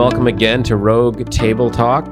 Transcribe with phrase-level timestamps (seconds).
[0.00, 2.06] welcome again to Rogue Table Talk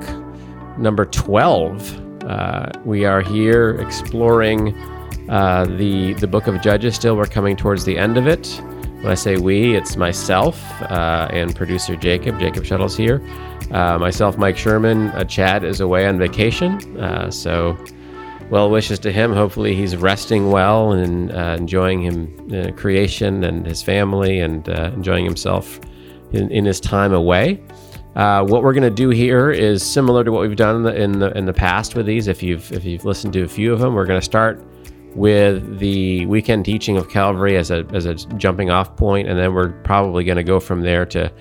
[0.76, 2.22] number 12.
[2.22, 4.78] Uh, we are here exploring
[5.30, 6.96] uh, the, the book of Judges.
[6.96, 8.46] Still, we're coming towards the end of it.
[9.00, 12.38] When I say we, it's myself uh, and producer Jacob.
[12.38, 13.26] Jacob Shuttle's here.
[13.70, 15.08] Uh, myself, Mike Sherman.
[15.12, 17.00] Uh, Chad is away on vacation.
[17.00, 17.74] Uh, so,
[18.50, 19.32] well wishes to him.
[19.32, 25.80] Hopefully, he's resting well and enjoying him creation and his family and enjoying himself
[26.32, 27.62] in, in his time away.
[28.18, 31.02] Uh, what we're going to do here is similar to what we've done in the,
[31.02, 32.26] in the in the past with these.
[32.26, 34.60] If you've if you've listened to a few of them, we're going to start
[35.14, 39.54] with the weekend teaching of Calvary as a as a jumping off point, and then
[39.54, 41.32] we're probably going to go from there to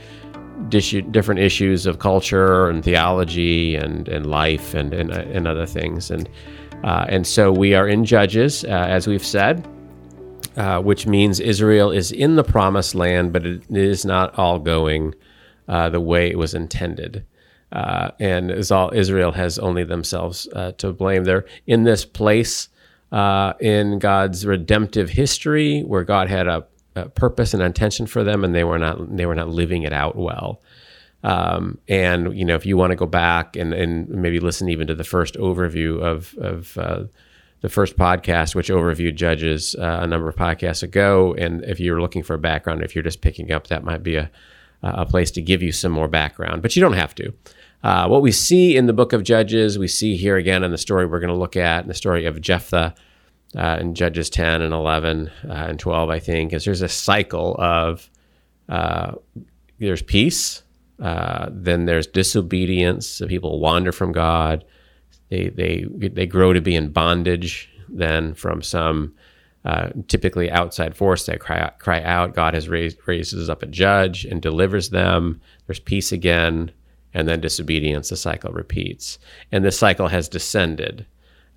[0.70, 6.12] different issues of culture and theology and and life and and, and other things.
[6.12, 6.30] And
[6.84, 9.68] uh, and so we are in Judges, uh, as we've said.
[10.56, 15.14] Uh, which means Israel is in the promised land, but it is not all going
[15.68, 17.26] uh, the way it was intended.
[17.72, 21.26] Uh, and all, Israel has only themselves uh, to blame.
[21.26, 22.70] They're in this place
[23.12, 28.44] uh, in God's redemptive history where God had a, a, purpose and intention for them,
[28.44, 30.62] and they were not they were not living it out well.
[31.24, 34.88] Um, and you know, if you want to go back and, and maybe listen even
[34.88, 36.78] to the first overview of of
[37.62, 41.34] the first podcast, which overviewed judges uh, a number of podcasts ago.
[41.38, 44.16] And if you're looking for a background, if you're just picking up, that might be
[44.16, 44.30] a,
[44.84, 47.34] a place to give you some more background, but you don't have to.
[47.84, 50.78] Uh, what we see in the book of Judges, we see here again in the
[50.78, 52.96] story we're going to look at, in the story of Jephthah
[53.56, 57.56] uh, in Judges 10 and 11 uh, and 12, I think, is there's a cycle
[57.60, 58.10] of
[58.68, 59.14] uh,
[59.80, 60.64] there's peace,
[61.00, 64.66] uh, then there's disobedience, so people wander from God
[65.30, 69.14] they they they grow to be in bondage then from some
[69.68, 72.34] uh, typically outside force that cry out, cry out.
[72.34, 75.42] God has raised raises up a judge and delivers them.
[75.66, 76.72] There's peace again,
[77.14, 78.08] and then disobedience.
[78.08, 79.20] The cycle repeats,
[79.52, 81.06] and the cycle has descended.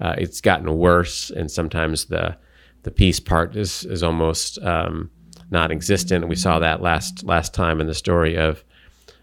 [0.00, 2.36] Uh, it's gotten worse, and sometimes the
[2.82, 5.08] the peace part is is almost um,
[5.52, 6.26] non-existent.
[6.26, 8.64] We saw that last last time in the story of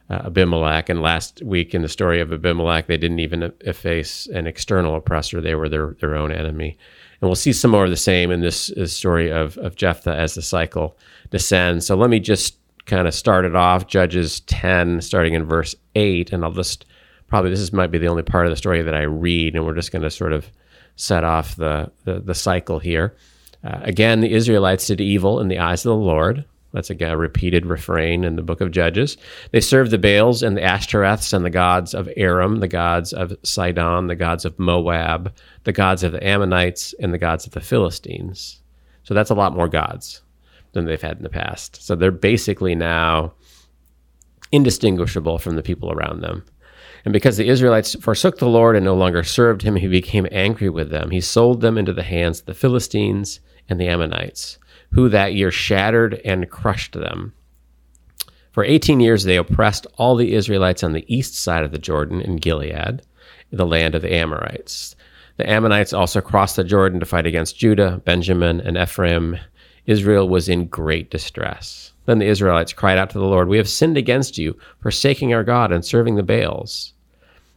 [0.10, 0.88] uh, Abimelech.
[0.88, 5.42] And last week in the story of Abimelech, they didn't even efface an external oppressor;
[5.42, 6.78] they were their their own enemy.
[7.20, 10.16] And we'll see some more of the same in this, this story of of Jephthah
[10.16, 10.98] as the cycle
[11.32, 11.86] descends.
[11.86, 13.88] So let me just kind of start it off.
[13.88, 16.86] Judges ten, starting in verse eight, and I'll just
[17.28, 19.66] probably this is, might be the only part of the story that I read, and
[19.66, 20.52] we're just going to sort of
[20.96, 23.16] set off the the, the cycle here.
[23.64, 27.66] Uh, again, the Israelites did evil in the eyes of the Lord that's a repeated
[27.66, 29.18] refrain in the book of Judges.
[29.52, 33.36] They served the Baals and the Ashtoreths and the gods of Aram, the gods of
[33.44, 35.34] Sidon, the gods of Moab,
[35.64, 38.62] the gods of the Ammonites, and the gods of the Philistines.
[39.04, 40.22] So that's a lot more gods
[40.74, 41.82] than they've had in the past.
[41.82, 43.34] So they're basically now
[44.52, 46.44] indistinguishable from the people around them.
[47.06, 50.70] And because the Israelites forsook the Lord and no longer served him, he became angry
[50.70, 51.12] with them.
[51.12, 53.40] He sold them into the hands of the Philistines
[53.70, 54.58] and the Ammonites
[54.92, 57.34] who that year shattered and crushed them.
[58.52, 62.22] For 18 years, they oppressed all the Israelites on the east side of the Jordan
[62.22, 63.04] in Gilead,
[63.52, 64.96] the land of the Amorites.
[65.38, 69.38] The Ammonites also crossed the Jordan to fight against Judah, Benjamin, and Ephraim.
[69.86, 71.94] Israel was in great distress.
[72.08, 75.44] Then the Israelites cried out to the Lord, We have sinned against you, forsaking our
[75.44, 76.94] God and serving the Baals.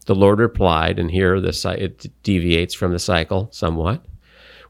[0.05, 4.05] The Lord replied, and here this, it deviates from the cycle somewhat.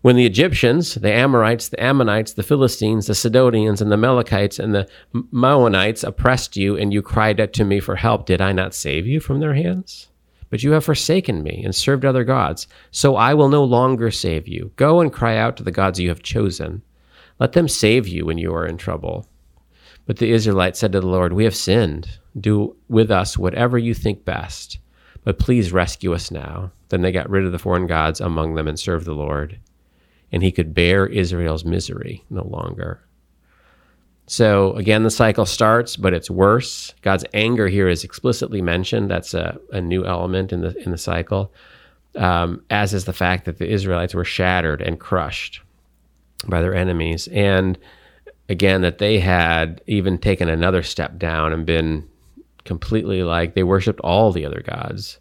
[0.02, 4.74] When the Egyptians, the Amorites, the Ammonites, the Philistines, the Sidonians, and the Amalekites and
[4.74, 8.72] the Maonites oppressed you, and you cried out to me for help, did I not
[8.72, 10.08] save you from their hands?
[10.48, 14.48] But you have forsaken me and served other gods, so I will no longer save
[14.48, 14.72] you.
[14.76, 16.80] Go and cry out to the gods you have chosen.
[17.38, 19.28] Let them save you when you are in trouble.
[20.06, 22.08] But the Israelites said to the Lord, We have sinned.
[22.40, 24.78] Do with us whatever you think best,
[25.24, 26.72] but please rescue us now.
[26.88, 29.58] Then they got rid of the foreign gods among them and served the Lord
[30.32, 33.02] and he could bear Israel's misery no longer.
[34.26, 36.94] So again, the cycle starts, but it's worse.
[37.02, 39.10] God's anger here is explicitly mentioned.
[39.10, 41.52] That's a, a new element in the in the cycle,
[42.14, 45.62] um, as is the fact that the Israelites were shattered and crushed
[46.46, 47.76] by their enemies, and
[48.48, 52.08] again that they had even taken another step down and been
[52.64, 55.18] completely like they worshipped all the other gods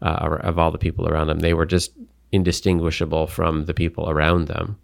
[0.00, 1.40] uh, of all the people around them.
[1.40, 1.90] They were just
[2.34, 4.76] indistinguishable from the people around them.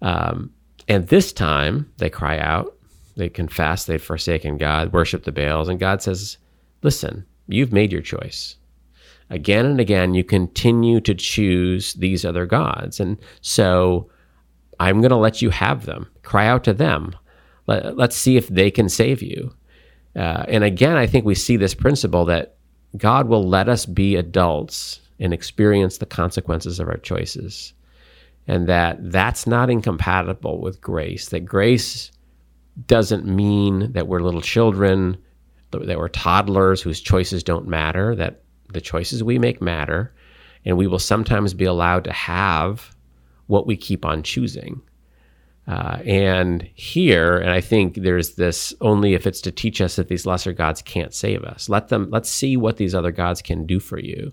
[0.00, 0.50] Um,
[0.88, 2.74] and this time they cry out,
[3.16, 6.38] they confess they've forsaken God, worship the Baals, and God says,
[6.82, 8.56] Listen, you've made your choice.
[9.30, 13.00] Again and again, you continue to choose these other gods.
[13.00, 14.08] And so
[14.80, 16.08] I'm going to let you have them.
[16.22, 17.14] Cry out to them.
[17.66, 19.52] Let, us see if they can save you.
[20.16, 22.56] Uh, and again, I think we see this principle that
[22.96, 27.72] God will let us be adults and experience the consequences of our choices.
[28.46, 32.10] And that that's not incompatible with grace, that grace
[32.86, 35.18] doesn't mean that we're little children,
[35.70, 38.42] that we're toddlers whose choices don't matter, that
[38.72, 40.14] the choices we make matter,
[40.64, 42.94] and we will sometimes be allowed to have
[43.46, 44.80] what we keep on choosing.
[45.66, 50.08] Uh, and here, and I think there's this only if it's to teach us that
[50.08, 51.68] these lesser gods can't save us.
[51.68, 54.32] Let them, let's see what these other gods can do for you.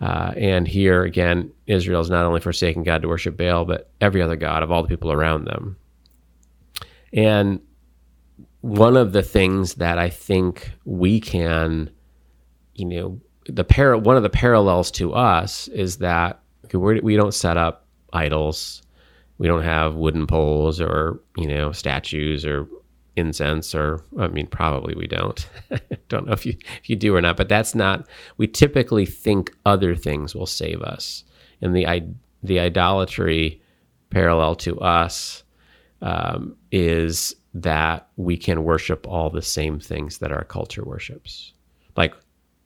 [0.00, 4.22] Uh, and here again, Israel is not only forsaking God to worship Baal, but every
[4.22, 5.76] other god of all the people around them.
[7.12, 7.60] And
[8.60, 11.90] one of the things that I think we can,
[12.74, 16.40] you know, the par- one of the parallels to us is that
[16.72, 18.82] we're, we do not set up idols
[19.38, 22.68] we don't have wooden poles or you know statues or
[23.18, 25.46] incense or I mean probably we don't.
[26.08, 29.54] don't know if you if you do or not, but that's not we typically think
[29.66, 31.24] other things will save us.
[31.60, 31.86] And the
[32.42, 33.60] the idolatry
[34.10, 35.42] parallel to us
[36.00, 41.52] um, is that we can worship all the same things that our culture worships.
[41.96, 42.14] Like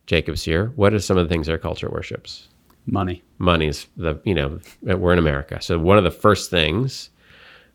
[0.07, 0.73] Jacob's here.
[0.77, 2.49] What are some of the things our culture worships?
[2.87, 3.23] Money.
[3.39, 7.11] Money's the you know we're in America, so one of the first things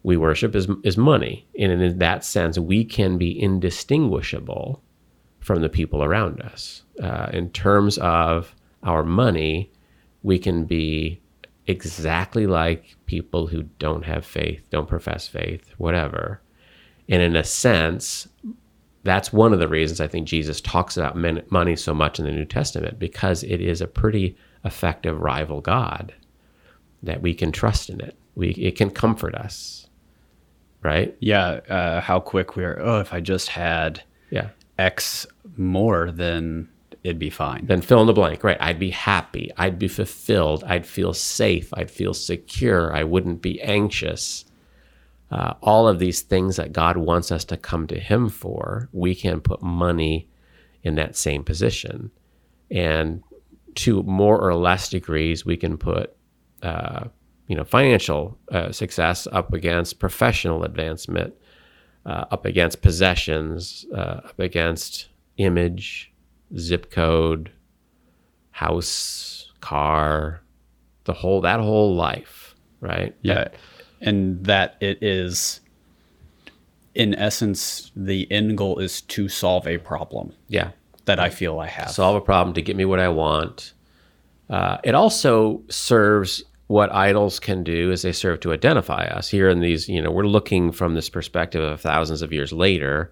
[0.07, 4.81] we worship is is money, and in that sense, we can be indistinguishable
[5.42, 6.83] from the people around us.
[7.04, 9.69] Uh, in terms of our money,
[10.24, 11.19] we can be
[11.65, 16.42] exactly like people who don't have faith, don't profess faith, whatever.
[17.10, 18.30] And in a sense,
[19.03, 21.18] that's one of the reasons I think Jesus talks about
[21.51, 26.13] money so much in the New Testament because it is a pretty effective rival God
[27.03, 28.15] that we can trust in it.
[28.36, 29.88] We it can comfort us,
[30.83, 31.15] right?
[31.19, 31.59] Yeah.
[31.69, 32.79] Uh, how quick we are.
[32.81, 35.25] Oh, if I just had yeah X
[35.56, 36.69] more, then
[37.03, 37.65] it'd be fine.
[37.65, 38.57] Then fill in the blank, right?
[38.59, 39.51] I'd be happy.
[39.57, 40.63] I'd be fulfilled.
[40.65, 41.74] I'd feel safe.
[41.74, 42.94] I'd feel secure.
[42.94, 44.45] I wouldn't be anxious.
[45.31, 49.15] Uh, all of these things that God wants us to come to Him for, we
[49.15, 50.27] can put money
[50.83, 52.12] in that same position.
[52.71, 53.24] And
[53.75, 56.15] to more or less degrees, we can put,
[56.62, 57.06] uh,
[57.48, 61.34] you know, financial uh, success up against professional advancement,
[62.06, 66.12] uh, up against possessions, uh, up against image,
[66.58, 67.52] zip code,
[68.52, 70.42] house, car,
[71.06, 73.16] the whole that whole life, right?
[73.22, 73.48] Yeah,
[74.02, 75.62] and that it is
[76.96, 80.34] in essence the end goal is to solve a problem.
[80.48, 80.72] Yeah
[81.08, 81.90] that I feel I have.
[81.90, 83.74] Solve a problem to get me what I want.
[84.50, 89.30] Uh, it also serves what idols can do is they serve to identify us.
[89.30, 93.12] Here in these you know we're looking from this perspective of thousands of years later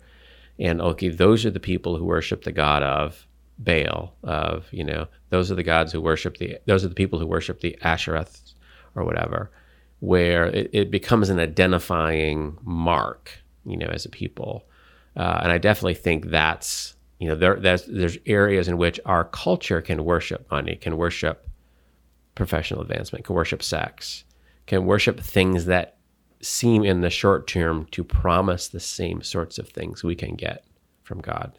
[0.60, 5.07] and okay those are the people who worship the god of baal of you know
[5.30, 8.54] those are the gods who worship the those are the people who worship the ashereth
[8.96, 9.52] or whatever
[10.00, 13.31] where it, it becomes an identifying mark
[13.66, 14.66] you know as a people.
[15.18, 19.24] Uh, and i definitely think that's you know, there, there's, there's areas in which our
[19.25, 21.48] culture can worship money, can worship
[22.36, 24.24] professional advancement, can worship sex,
[24.68, 25.98] can worship things that
[26.42, 30.65] seem in the short term to promise the same sorts of things we can get
[31.04, 31.58] from God.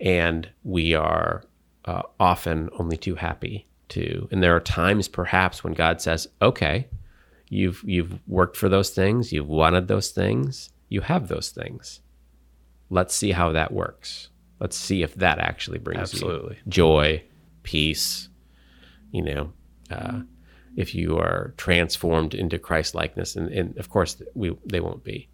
[0.00, 1.42] And we are
[1.84, 4.28] uh, often only too happy to.
[4.30, 6.88] And there are times perhaps when God says, okay,
[7.48, 12.00] you've, you've worked for those things, you've wanted those things, you have those things.
[12.90, 14.28] Let's see how that works.
[14.60, 17.22] Let's see if that actually brings absolutely joy,
[17.62, 18.28] peace.
[19.10, 19.52] You know,
[19.90, 20.20] uh,
[20.76, 25.28] if you are transformed into Christ likeness, and, and, of course we they won't be.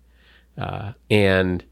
[0.57, 1.65] Uh, and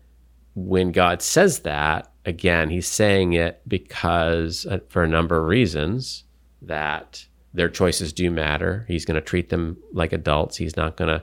[0.55, 6.25] when God says that, again, He's saying it because uh, for a number of reasons
[6.61, 8.85] that their choices do matter.
[8.89, 10.57] He's going to treat them like adults.
[10.57, 11.23] He's not going to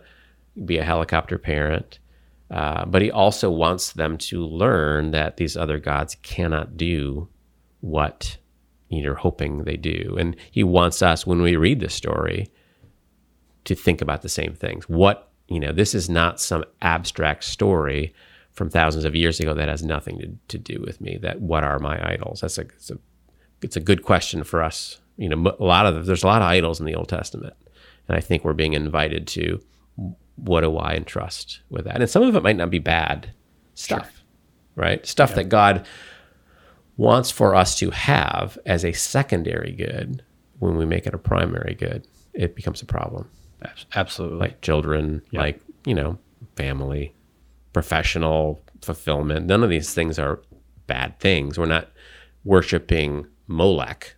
[0.66, 2.00] be a helicopter parent.
[2.52, 7.28] Uh, but he also wants them to learn that these other gods cannot do
[7.82, 8.38] what
[8.90, 10.16] you're hoping they do.
[10.20, 12.50] And he wants us, when we read the story,
[13.66, 14.90] to think about the same things.
[14.90, 18.14] What, you know, this is not some abstract story
[18.52, 21.18] from thousands of years ago that has nothing to, to do with me.
[21.22, 22.42] That what are my idols?
[22.42, 22.98] That's a, it's a,
[23.62, 25.00] it's a good question for us.
[25.18, 27.54] You know, a lot of, there's a lot of idols in the Old Testament.
[28.08, 29.62] And I think we're being invited to
[30.36, 32.02] what do I entrust with that?
[32.02, 33.34] And some of it might not be bad
[33.76, 34.24] stuff, sure.
[34.76, 35.06] right?
[35.06, 35.36] Stuff yeah.
[35.36, 35.86] that God
[37.00, 40.22] wants for us to have as a secondary good
[40.60, 43.30] when we make it a primary good, it becomes a problem.
[43.96, 44.38] Absolutely.
[44.38, 45.40] Like children, yeah.
[45.40, 46.20] like, you know,
[46.58, 47.14] family,
[47.72, 49.46] professional fulfillment.
[49.46, 50.42] None of these things are
[50.88, 51.58] bad things.
[51.58, 51.88] We're not
[52.44, 54.16] worshiping Molech,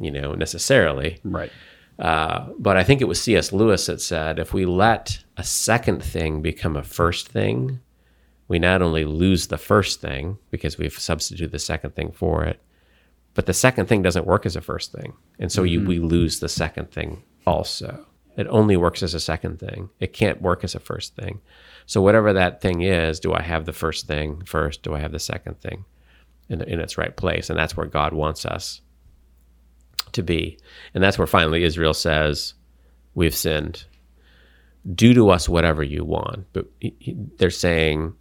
[0.00, 1.18] you know, necessarily.
[1.22, 1.52] Right.
[1.98, 3.52] Uh, but I think it was C.S.
[3.52, 7.80] Lewis that said if we let a second thing become a first thing,
[8.48, 12.60] we not only lose the first thing because we've substituted the second thing for it,
[13.34, 15.12] but the second thing doesn't work as a first thing.
[15.38, 15.88] And so you, mm-hmm.
[15.88, 18.06] we lose the second thing also.
[18.36, 21.40] It only works as a second thing, it can't work as a first thing.
[21.86, 24.82] So, whatever that thing is, do I have the first thing first?
[24.82, 25.84] Do I have the second thing
[26.48, 27.48] in, in its right place?
[27.48, 28.82] And that's where God wants us
[30.12, 30.58] to be.
[30.94, 32.54] And that's where finally Israel says,
[33.14, 33.84] We've sinned.
[34.94, 36.46] Do to us whatever you want.
[36.52, 36.66] But
[37.38, 38.14] they're saying,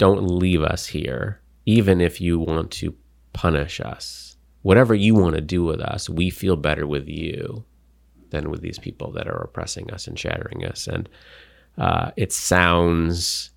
[0.00, 2.94] Don't leave us here, even if you want to
[3.34, 4.36] punish us.
[4.62, 7.64] Whatever you want to do with us, we feel better with you
[8.30, 10.86] than with these people that are oppressing us and shattering us.
[10.86, 11.08] And
[11.76, 13.50] uh, it sounds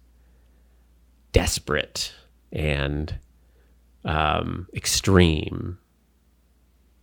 [1.31, 2.13] desperate
[2.51, 3.17] and
[4.05, 5.77] um, extreme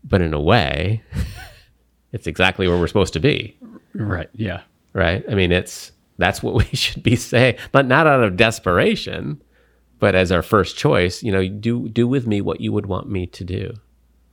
[0.04, 1.02] but in a way,
[2.12, 3.56] it's exactly where we're supposed to be.
[3.94, 4.28] Right.
[4.34, 4.62] Yeah.
[4.92, 5.24] Right.
[5.30, 9.42] I mean, it's that's what we should be saying, but not out of desperation,
[9.98, 11.22] but as our first choice.
[11.22, 13.74] You know, do do with me what you would want me to do.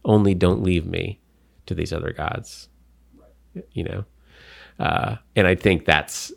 [0.06, 1.20] Only don't leave me
[1.66, 2.70] to these other gods.
[3.74, 4.06] You know,
[4.80, 6.32] uh, and I think that's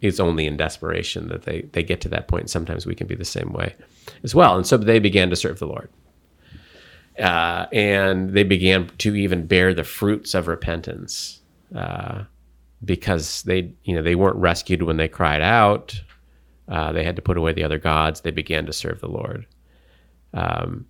[0.00, 2.50] it's only in desperation that they they get to that point.
[2.50, 3.74] Sometimes we can be the same way
[4.22, 4.56] as well.
[4.56, 5.90] And so they began to serve the Lord
[7.20, 11.40] uh, and they began to even bear the fruits of repentance
[11.74, 12.24] uh,
[12.84, 16.00] because they you know they weren't rescued when they cried out.
[16.68, 18.20] Uh, they had to put away the other gods.
[18.20, 19.46] They began to serve the lord.
[20.32, 20.86] Um,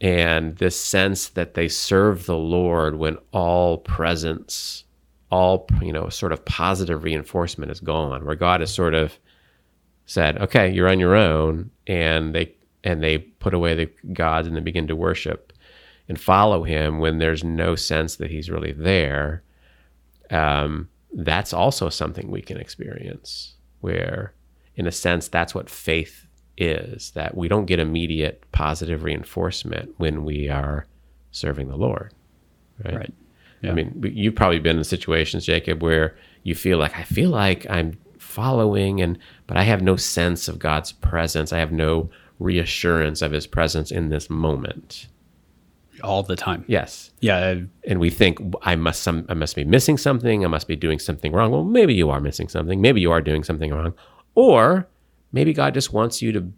[0.00, 4.84] and this sense that they serve the lord when all presence
[5.30, 9.18] all you know sort of positive reinforcement is gone where god has sort of
[10.06, 14.56] said okay you're on your own and they and they put away the gods and
[14.56, 15.52] they begin to worship
[16.10, 19.44] and follow him when there's no sense that he's really there,
[20.30, 23.54] um, that's also something we can experience.
[23.80, 24.34] Where,
[24.76, 26.26] in a sense, that's what faith
[26.56, 30.86] is that we don't get immediate positive reinforcement when we are
[31.30, 32.12] serving the Lord.
[32.84, 32.96] Right.
[32.96, 33.14] right.
[33.62, 33.70] Yeah.
[33.70, 37.66] I mean, you've probably been in situations, Jacob, where you feel like, I feel like
[37.68, 41.52] I'm following and but I have no sense of God's presence.
[41.52, 45.08] I have no reassurance of his presence in this moment
[46.02, 46.64] all the time.
[46.66, 47.10] Yes.
[47.20, 47.60] Yeah.
[47.84, 50.44] And we think I must some I must be missing something.
[50.44, 51.50] I must be doing something wrong.
[51.50, 52.80] Well, maybe you are missing something.
[52.80, 53.94] Maybe you are doing something wrong.
[54.34, 54.88] Or
[55.32, 56.52] maybe God just wants you to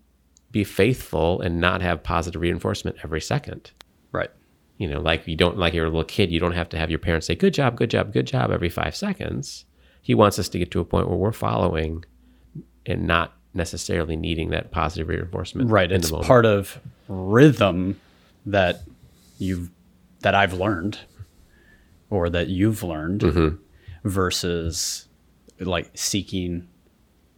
[0.50, 3.72] be faithful and not have positive reinforcement every second.
[4.12, 4.30] Right.
[4.78, 6.90] You know, like you don't like you're a little kid, you don't have to have
[6.90, 9.64] your parents say, Good job, good job, good job every five seconds.
[10.02, 12.04] He wants us to get to a point where we're following
[12.84, 15.70] and not necessarily needing that positive reinforcement.
[15.70, 15.90] Right.
[15.90, 18.00] It's part of rhythm
[18.46, 18.82] that
[19.42, 19.70] you've
[20.20, 20.98] that I've learned
[22.10, 24.08] or that you've learned mm-hmm.
[24.08, 25.08] versus
[25.58, 26.68] like seeking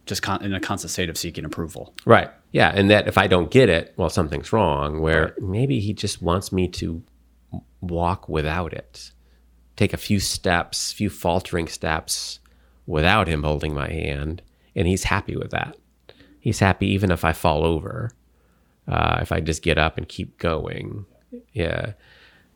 [0.05, 1.95] just con- in a constant state of seeking approval.
[2.05, 2.29] Right.
[2.51, 5.41] Yeah, and that if I don't get it, well something's wrong where right.
[5.41, 7.01] maybe he just wants me to
[7.81, 9.11] walk without it.
[9.75, 12.39] Take a few steps, few faltering steps
[12.85, 14.41] without him holding my hand
[14.75, 15.75] and he's happy with that
[16.45, 18.11] he's happy even if I fall over,
[18.87, 21.07] uh, if I just get up and keep going.
[21.53, 21.93] Yeah,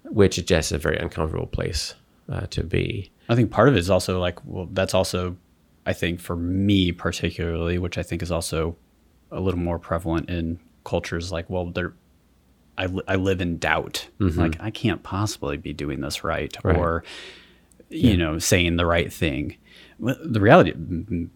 [0.03, 1.95] which is just a very uncomfortable place
[2.31, 3.11] uh, to be.
[3.27, 5.37] I think part of it is also like, well, that's also,
[5.85, 8.75] I think for me particularly, which I think is also
[9.31, 11.93] a little more prevalent in cultures like, well, there,
[12.77, 14.07] I, li- I live in doubt.
[14.19, 14.39] Mm-hmm.
[14.39, 16.75] Like, I can't possibly be doing this right, right.
[16.75, 17.03] or,
[17.89, 18.15] you yeah.
[18.15, 19.57] know, saying the right thing.
[19.99, 20.73] The reality,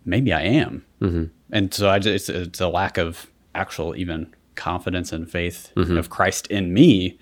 [0.05, 0.85] maybe I am.
[1.01, 5.72] Mm-hmm and so I just it's, it's a lack of actual even confidence and faith
[5.75, 5.98] mm-hmm.
[5.98, 7.17] of Christ in me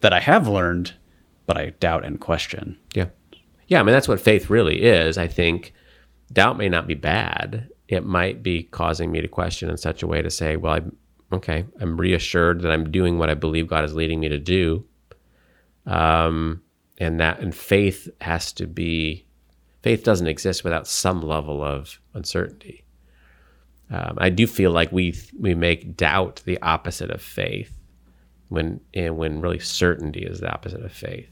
[0.00, 0.94] that I have learned,
[1.46, 2.78] but I doubt and question.
[2.94, 3.06] Yeah,
[3.68, 3.80] yeah.
[3.80, 5.18] I mean, that's what faith really is.
[5.18, 5.72] I think
[6.32, 7.68] doubt may not be bad.
[7.88, 10.96] It might be causing me to question in such a way to say, well, I'm
[11.32, 11.64] okay.
[11.80, 14.84] I'm reassured that I'm doing what I believe God is leading me to do.
[15.86, 16.62] Um,
[16.98, 19.26] and that and faith has to be
[19.82, 22.85] faith doesn't exist without some level of uncertainty.
[23.90, 27.72] Um, I do feel like we we make doubt the opposite of faith,
[28.48, 31.30] when and when really certainty is the opposite of faith.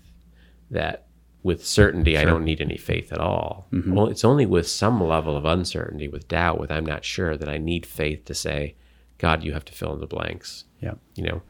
[0.71, 1.07] That
[1.43, 2.21] with certainty, sure.
[2.21, 3.67] I don't need any faith at all.
[3.73, 3.95] Mm-hmm.
[3.95, 7.49] Well, it's only with some level of uncertainty, with doubt, with I'm not sure, that
[7.49, 8.77] I need faith to say,
[9.19, 10.65] God, you have to fill in the blanks.
[10.81, 11.43] Yeah, you know,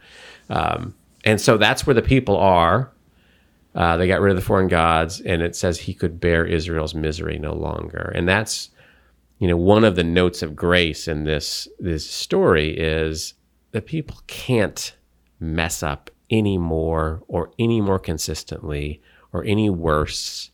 [0.49, 0.95] um,
[1.25, 2.93] and so that's where the people are.
[3.75, 6.95] Uh, they got rid of the foreign gods, and it says he could bear Israel's
[6.95, 8.71] misery no longer, and that's
[9.39, 13.35] you know, one of the notes of grace in this this story is
[13.73, 14.97] that people can't
[15.41, 20.51] mess up any more or any more consistently or any worse.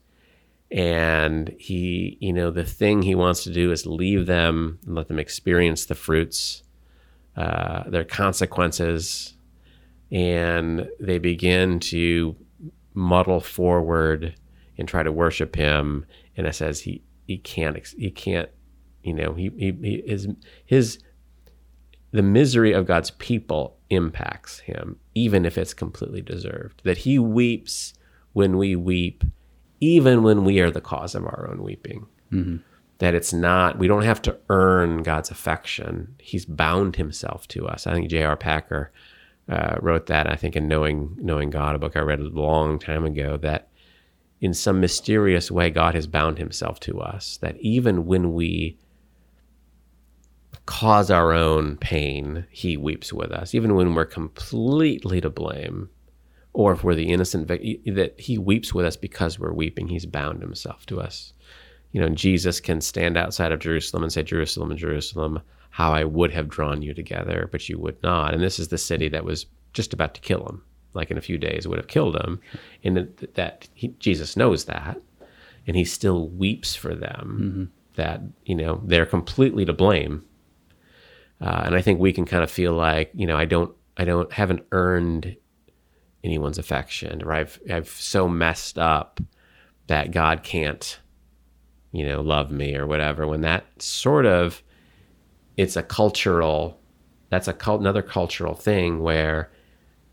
[0.70, 5.08] And he, you know, the thing he wants to do is leave them and let
[5.08, 6.62] them experience the fruits,
[7.37, 9.34] uh, their consequences,
[10.10, 12.37] and they begin to
[12.94, 14.34] muddle forward
[14.78, 16.06] and try to worship him.
[16.37, 18.49] And it says he he can't he can't,
[19.02, 20.28] you know, he he, he his
[20.64, 20.99] his
[22.12, 26.83] the misery of God's people impacts him, even if it's completely deserved.
[26.85, 27.95] That he weeps
[28.33, 29.25] when we weep,
[29.80, 32.07] even when we are the cause of our own weeping.
[32.33, 32.57] Mm-hmm.
[32.99, 36.16] That it's not, we don't have to earn God's affection.
[36.19, 37.87] He's bound himself to us.
[37.87, 38.35] I think J.I.
[38.35, 38.92] Packer
[39.49, 42.78] uh, wrote that, I think, in Knowing, Knowing God, a book I read a long
[42.78, 43.69] time ago, that
[44.40, 47.38] in some mysterious way, God has bound himself to us.
[47.38, 48.78] That even when we
[50.70, 55.90] cause our own pain, he weeps with us, even when we're completely to blame,
[56.52, 59.88] or if we're the innocent, victim, that he weeps with us because we're weeping.
[59.88, 61.32] He's bound himself to us.
[61.90, 66.30] You know, Jesus can stand outside of Jerusalem and say, Jerusalem, Jerusalem, how I would
[66.30, 68.32] have drawn you together, but you would not.
[68.32, 70.62] And this is the city that was just about to kill him,
[70.94, 72.40] like in a few days would have killed him.
[72.84, 75.00] And that, that he, Jesus knows that,
[75.66, 77.38] and he still weeps for them.
[77.42, 77.64] Mm-hmm.
[77.96, 80.24] That you know they're completely to blame
[81.40, 84.04] uh, and I think we can kind of feel like, you know, I don't, I
[84.04, 85.37] don't, haven't earned
[86.23, 89.20] anyone's affection, or I've, I've so messed up
[89.87, 91.00] that God can't,
[91.92, 93.26] you know, love me or whatever.
[93.26, 94.62] When that sort of,
[95.56, 96.78] it's a cultural,
[97.30, 99.50] that's a cult, another cultural thing where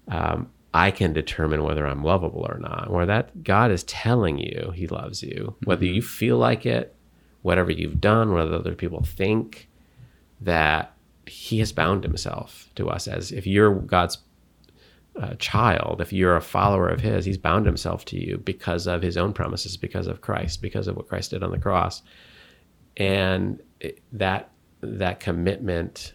[0.08, 2.90] um, I can determine whether I'm lovable or not.
[2.90, 5.96] Where that God is telling you He loves you, whether mm-hmm.
[5.96, 6.96] you feel like it,
[7.42, 9.70] whatever you've done, whether other people think
[10.42, 10.97] that
[11.30, 14.20] he has bound himself to us as if you're God's
[15.20, 19.02] uh, child, if you're a follower of his, he's bound himself to you because of
[19.02, 22.04] his own promises, because of Christ, because of what Christ did on the cross.
[22.98, 23.62] And
[24.12, 26.14] that that commitment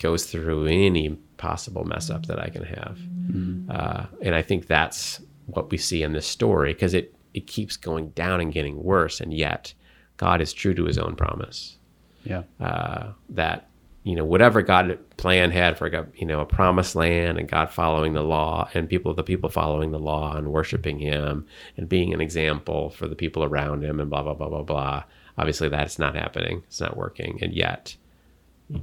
[0.00, 2.98] goes through any possible mess up that I can have.
[2.98, 3.70] Mm-hmm.
[3.70, 7.76] Uh, and I think that's what we see in this story because it, it keeps
[7.76, 9.20] going down and getting worse.
[9.20, 9.72] And yet
[10.16, 11.78] God is true to his own promise.
[12.24, 12.42] Yeah.
[12.60, 13.69] Uh, that
[14.02, 18.14] you know whatever God plan had for you know a promised land and God following
[18.14, 22.20] the law and people the people following the law and worshiping Him and being an
[22.20, 25.04] example for the people around Him and blah blah blah blah blah.
[25.36, 26.62] Obviously, that's not happening.
[26.66, 27.96] It's not working, and yet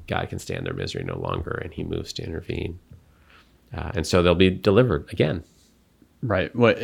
[0.07, 2.79] God can stand their misery no longer, and He moves to intervene,
[3.75, 5.43] uh, and so they'll be delivered again.
[6.21, 6.55] Right.
[6.55, 6.79] What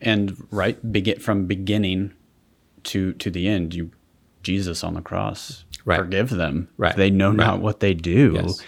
[0.00, 2.14] and right begin from beginning
[2.84, 3.74] to to the end.
[3.74, 3.90] You
[4.42, 5.98] Jesus on the cross right.
[5.98, 6.68] forgive them.
[6.76, 6.94] Right.
[6.94, 7.36] They know right.
[7.36, 8.32] not what they do.
[8.34, 8.62] Yes.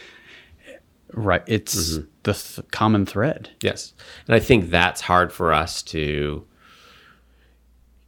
[1.12, 1.42] Right.
[1.46, 2.06] It's mm-hmm.
[2.22, 3.50] the th- common thread.
[3.62, 3.92] Yes.
[4.26, 6.46] And I think that's hard for us to,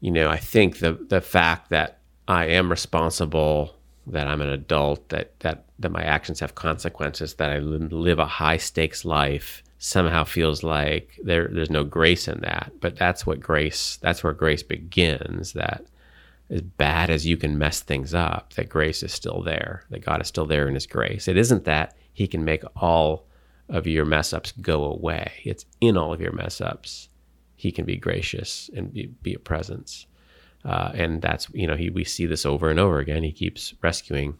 [0.00, 5.08] you know, I think the, the fact that I am responsible, that I'm an adult,
[5.08, 10.24] that, that, that my actions have consequences, that I live a high stakes life somehow
[10.24, 12.70] feels like there, there's no grace in that.
[12.80, 15.84] But that's what grace, that's where grace begins, that,
[16.50, 20.20] as bad as you can mess things up, that grace is still there, that God
[20.20, 21.28] is still there in His grace.
[21.28, 23.26] It isn't that He can make all
[23.68, 27.08] of your mess ups go away, it's in all of your mess ups.
[27.54, 30.06] He can be gracious and be, be a presence.
[30.64, 33.22] Uh, and that's, you know, he, we see this over and over again.
[33.22, 34.38] He keeps rescuing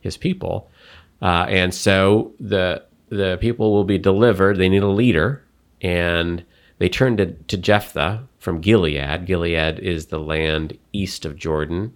[0.00, 0.70] his people.
[1.20, 4.56] Uh, and so the, the people will be delivered.
[4.56, 5.44] They need a leader.
[5.82, 6.44] And
[6.78, 9.26] they turn to, to Jephthah from Gilead.
[9.26, 11.92] Gilead is the land east of Jordan.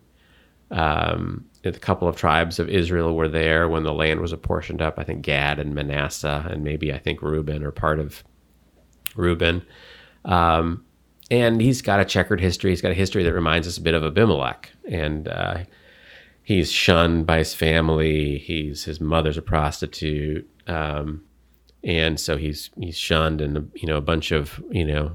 [0.72, 4.98] Um, a couple of tribes of Israel were there when the land was apportioned up.
[4.98, 8.24] I think Gad and Manasseh, and maybe I think Reuben are part of
[9.14, 9.62] Reuben.
[10.24, 10.84] Um,
[11.30, 12.70] and he's got a checkered history.
[12.70, 14.70] He's got a history that reminds us a bit of Abimelech.
[14.90, 15.58] And uh,
[16.42, 18.38] he's shunned by his family.
[18.38, 20.50] He's his mother's a prostitute.
[20.66, 21.22] Um,
[21.84, 25.12] and so he's he's shunned, and you know a bunch of you know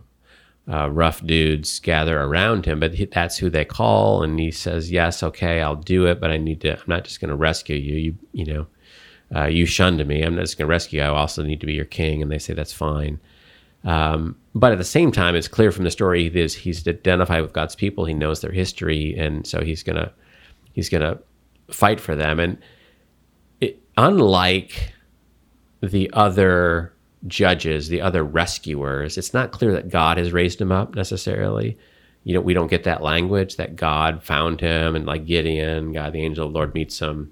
[0.71, 2.79] uh, rough dudes gather around him.
[2.79, 6.31] But he, that's who they call, and he says, "Yes, okay, I'll do it, but
[6.31, 6.73] I need to.
[6.73, 7.95] I'm not just going to rescue you.
[7.95, 8.67] You you know,
[9.35, 10.23] uh, you shunned me.
[10.23, 11.05] I'm not just going to rescue you.
[11.05, 13.19] I also need to be your king." And they say that's fine.
[13.83, 17.53] Um, but at the same time, it's clear from the story that he's identified with
[17.53, 18.05] God's people.
[18.05, 20.11] He knows their history, and so he's gonna
[20.73, 21.19] he's gonna
[21.69, 22.39] fight for them.
[22.39, 22.57] And
[23.61, 24.93] it, unlike
[25.81, 26.94] the other
[27.27, 31.77] judges, the other rescuers, it's not clear that God has raised him up necessarily.
[32.23, 36.13] You know, we don't get that language that God found him and like Gideon, God,
[36.13, 37.31] the angel of the Lord meets him.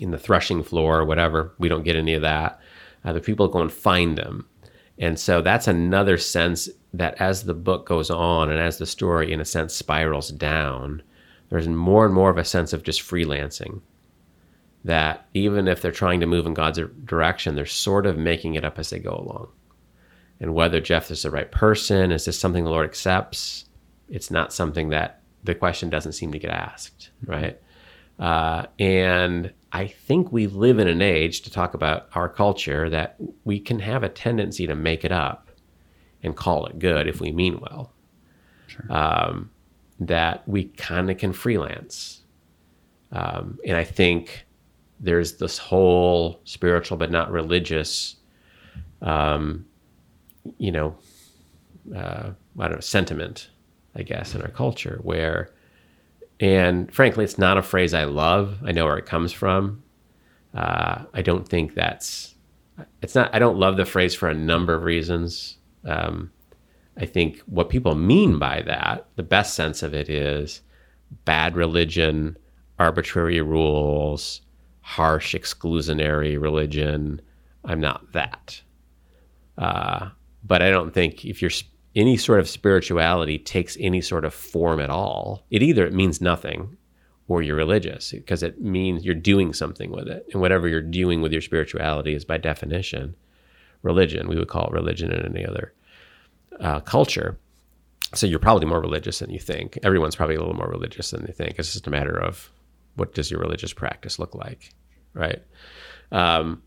[0.00, 1.52] in the threshing floor or whatever.
[1.58, 2.58] We don't get any of that.
[3.04, 4.46] Uh, the people go and find them.
[4.98, 9.32] And so that's another sense that as the book goes on and as the story,
[9.32, 11.02] in a sense, spirals down,
[11.48, 13.80] there's more and more of a sense of just freelancing.
[14.84, 18.64] That even if they're trying to move in God's direction, they're sort of making it
[18.64, 19.48] up as they go along.
[20.40, 23.66] And whether Jephthah is the right person, is this something the Lord accepts?
[24.08, 27.60] It's not something that the question doesn't seem to get asked, right?
[28.18, 33.16] Uh, and I think we live in an age to talk about our culture that
[33.44, 35.50] we can have a tendency to make it up
[36.22, 37.92] and call it good if we mean well.
[38.66, 38.86] Sure.
[38.90, 39.50] Um,
[40.00, 42.22] that we kind of can freelance.
[43.12, 44.46] Um, and I think
[45.00, 48.16] there's this whole spiritual but not religious,
[49.02, 49.64] um,
[50.58, 50.96] you know,
[51.94, 53.48] uh, I don't know, sentiment,
[53.96, 55.50] I guess, in our culture where,
[56.38, 58.58] and frankly, it's not a phrase I love.
[58.64, 59.82] I know where it comes from.
[60.54, 62.34] Uh, I don't think that's,
[63.02, 65.56] it's not, I don't love the phrase for a number of reasons.
[65.84, 66.30] Um,
[66.96, 70.60] I think what people mean by that, the best sense of it is
[71.24, 72.36] bad religion,
[72.78, 74.42] arbitrary rules,
[74.90, 77.20] harsh exclusionary religion.
[77.64, 78.60] I'm not that.
[79.56, 80.08] Uh,
[80.42, 81.52] but I don't think if you're
[81.94, 86.20] any sort of spirituality takes any sort of form at all, it either it means
[86.20, 86.76] nothing
[87.28, 90.26] or you're religious because it means you're doing something with it.
[90.32, 93.14] And whatever you're doing with your spirituality is by definition
[93.82, 94.28] religion.
[94.28, 95.72] We would call it religion in any other
[96.58, 97.38] uh, culture.
[98.14, 99.78] So you're probably more religious than you think.
[99.84, 101.60] Everyone's probably a little more religious than they think.
[101.60, 102.50] It's just a matter of
[102.96, 104.72] what does your religious practice look like,
[105.14, 105.42] right?
[106.12, 106.62] Um,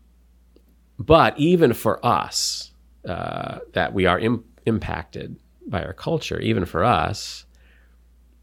[0.98, 2.72] but even for us,
[3.08, 7.44] uh, that we are Im- impacted by our culture, even for us,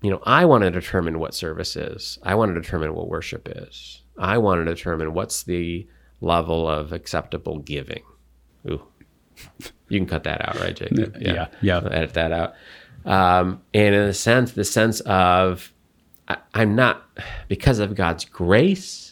[0.02, 2.18] you know, I want to determine what service is.
[2.24, 4.02] I want to determine what worship is.
[4.18, 5.88] I want to determine what's the
[6.20, 8.04] level of acceptable giving.
[8.68, 8.84] Ooh,
[9.90, 11.16] you can cut that out, right, Jacob?
[11.20, 11.78] Yeah, yeah.
[11.78, 12.54] I'll edit that out.
[13.06, 15.72] Um, and in a sense, the sense of
[16.28, 17.04] I, I'm not
[17.48, 19.11] because of God's grace.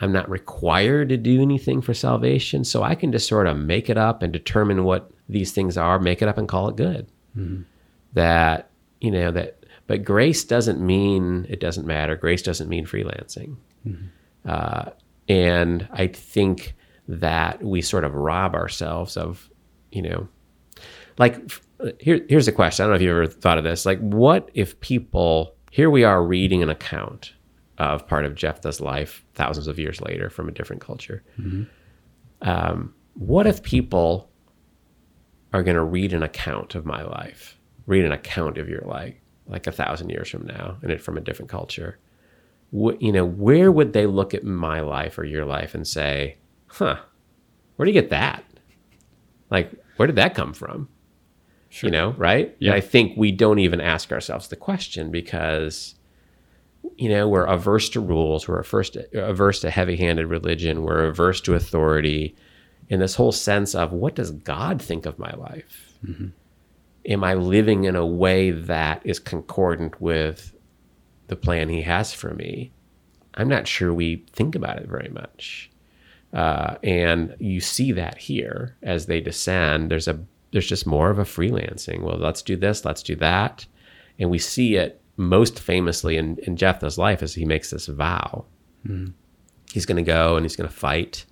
[0.00, 3.90] I'm not required to do anything for salvation, so I can just sort of make
[3.90, 7.06] it up and determine what these things are, make it up and call it good.
[7.36, 7.62] Mm-hmm.
[8.14, 12.16] That you know that, but grace doesn't mean it doesn't matter.
[12.16, 14.06] Grace doesn't mean freelancing, mm-hmm.
[14.48, 14.90] uh,
[15.28, 16.74] and I think
[17.06, 19.50] that we sort of rob ourselves of,
[19.92, 20.28] you know,
[21.18, 21.36] like
[21.98, 22.84] here, here's a question.
[22.84, 23.84] I don't know if you ever thought of this.
[23.84, 27.32] Like, what if people, here we are reading an account
[27.80, 31.24] of part of Jephthah's life thousands of years later from a different culture.
[31.38, 31.62] Mm-hmm.
[32.46, 34.30] Um, what if people
[35.54, 39.14] are going to read an account of my life, read an account of your life,
[39.46, 41.98] like a thousand years from now, and it from a different culture?
[42.70, 46.36] What, you know, where would they look at my life or your life and say,
[46.66, 46.98] huh,
[47.76, 48.44] where do you get that?
[49.50, 50.90] Like, where did that come from?
[51.70, 51.88] Sure.
[51.88, 52.54] You know, right?
[52.58, 52.72] Yeah.
[52.72, 55.94] And I think we don't even ask ourselves the question because,
[57.00, 61.06] you know, we're averse to rules, we're averse to, averse to heavy handed religion, we're
[61.06, 62.36] averse to authority,
[62.90, 65.94] and this whole sense of what does God think of my life?
[66.04, 66.26] Mm-hmm.
[67.06, 70.54] Am I living in a way that is concordant with
[71.28, 72.70] the plan He has for me?
[73.32, 75.70] I'm not sure we think about it very much.
[76.34, 79.90] Uh, and you see that here as they descend.
[79.90, 80.20] There's a
[80.52, 82.02] there's just more of a freelancing.
[82.02, 83.64] Well, let's do this, let's do that,
[84.18, 88.46] and we see it most famously in, in Jephthah's life is he makes this vow.
[88.86, 89.12] Mm.
[89.70, 91.26] He's going to go and he's going to fight,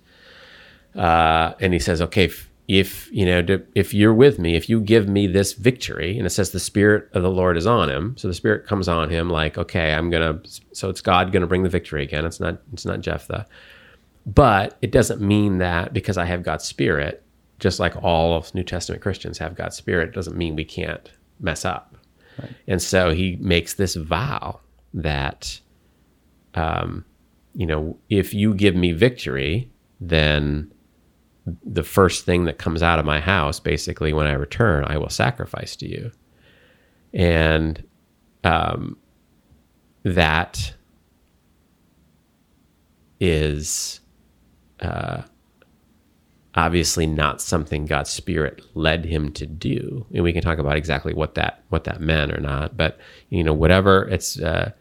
[0.95, 4.79] uh, and he says, "Okay, if, if you know, if you're with me, if you
[4.79, 8.15] give me this victory," and it says the spirit of the Lord is on him,
[8.15, 10.39] so the spirit comes on him, like, "Okay, I'm gonna."
[10.71, 12.25] So it's God going to bring the victory again.
[12.25, 12.61] It's not.
[12.71, 13.47] It's not Jephthah.
[14.25, 17.23] But it doesn't mean that because I have God's Spirit,
[17.59, 21.65] just like all of New Testament Christians have God's Spirit, doesn't mean we can't mess
[21.65, 21.95] up.
[22.67, 24.59] And so he makes this vow
[24.93, 25.59] that,
[26.55, 27.05] um,
[27.53, 30.71] you know, if you give me victory, then
[31.63, 35.09] the first thing that comes out of my house, basically, when I return, I will
[35.09, 36.11] sacrifice to you.
[37.13, 37.83] And
[38.43, 38.97] um,
[40.03, 40.73] that
[43.19, 43.99] is
[44.79, 45.23] uh,
[46.55, 51.13] obviously not something God's Spirit led him to do, and we can talk about exactly
[51.13, 52.77] what that what that meant or not.
[52.77, 54.71] But you know, whatever it's uh,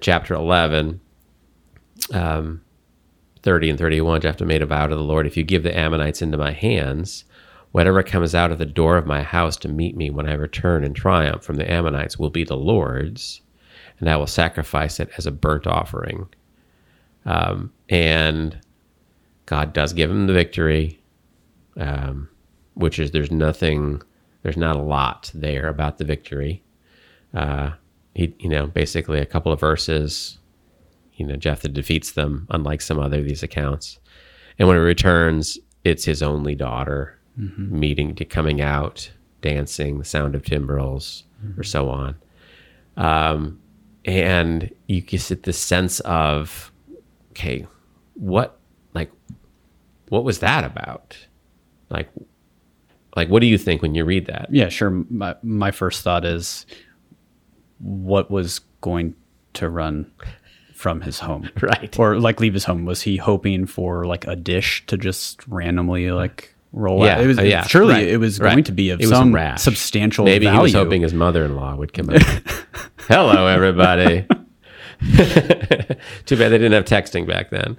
[0.00, 1.00] chapter eleven,
[2.12, 2.62] um,
[3.42, 4.20] thirty and thirty-one.
[4.20, 7.24] Jephthah made a vow to the Lord: If you give the Ammonites into my hands,
[7.72, 10.84] whatever comes out of the door of my house to meet me when I return
[10.84, 13.42] in triumph from the Ammonites will be the Lord's,
[14.00, 16.26] and I will sacrifice it as a burnt offering
[17.26, 18.58] Um, and
[19.46, 21.00] God does give him the victory,
[21.76, 22.28] um,
[22.74, 24.02] which is there's nothing,
[24.42, 26.62] there's not a lot there about the victory.
[27.34, 27.70] Uh,
[28.14, 30.38] he, you know, basically a couple of verses,
[31.14, 33.98] you know, Jephthah defeats them, unlike some other of these accounts.
[34.58, 39.10] And when he returns, it's his only daughter meeting to coming out,
[39.42, 41.24] dancing, the sound of timbrels,
[41.58, 42.16] or so on.
[42.96, 43.60] Um,
[44.06, 46.72] and you get this sense of,
[47.32, 47.66] okay,
[48.14, 48.58] what,
[48.94, 49.10] like,
[50.08, 51.18] what was that about?
[51.90, 52.08] Like,
[53.14, 54.48] like, what do you think when you read that?
[54.50, 54.90] Yeah, sure.
[54.90, 56.66] My, my first thought is
[57.78, 59.14] what was going
[59.54, 60.10] to run
[60.74, 61.48] from his home?
[61.62, 61.98] Right.
[61.98, 62.84] Or like leave his home?
[62.84, 67.20] Was he hoping for like a dish to just randomly like roll Yeah, out?
[67.22, 68.52] It was uh, yeah, surely right, it was right.
[68.52, 70.58] going to be of some substantial Maybe value.
[70.58, 72.22] he was hoping his mother-in-law would come out.
[72.98, 74.26] Hello, everybody.
[76.26, 77.76] Too bad they didn't have texting back then.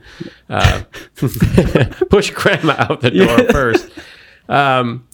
[0.49, 0.83] Uh,
[2.09, 3.89] push grandma out the door first.
[4.49, 5.07] Um,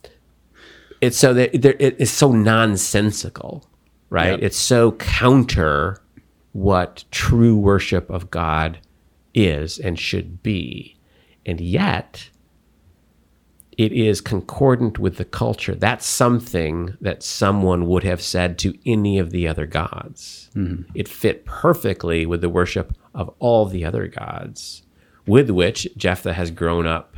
[1.02, 3.68] it's so that it- it's so nonsensical,
[4.10, 4.32] right?
[4.32, 4.40] Yep.
[4.44, 6.02] It's so counter
[6.52, 8.80] what true worship of God
[9.34, 10.98] is and should be,
[11.46, 12.30] and yet
[13.78, 15.76] it is concordant with the culture.
[15.76, 20.50] That's something that someone would have said to any of the other gods.
[20.96, 24.84] It fit perfectly with the worship of all the other gods,
[25.26, 27.18] with which Jephthah has grown up.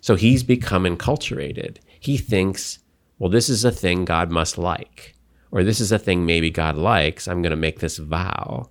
[0.00, 1.78] So he's become enculturated.
[2.00, 2.78] He thinks,
[3.18, 5.14] well, this is a thing God must like,
[5.50, 7.26] or this is a thing maybe God likes.
[7.26, 8.70] I'm going to make this vow.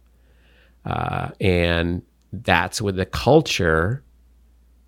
[0.86, 4.04] Uh, and that's with the culture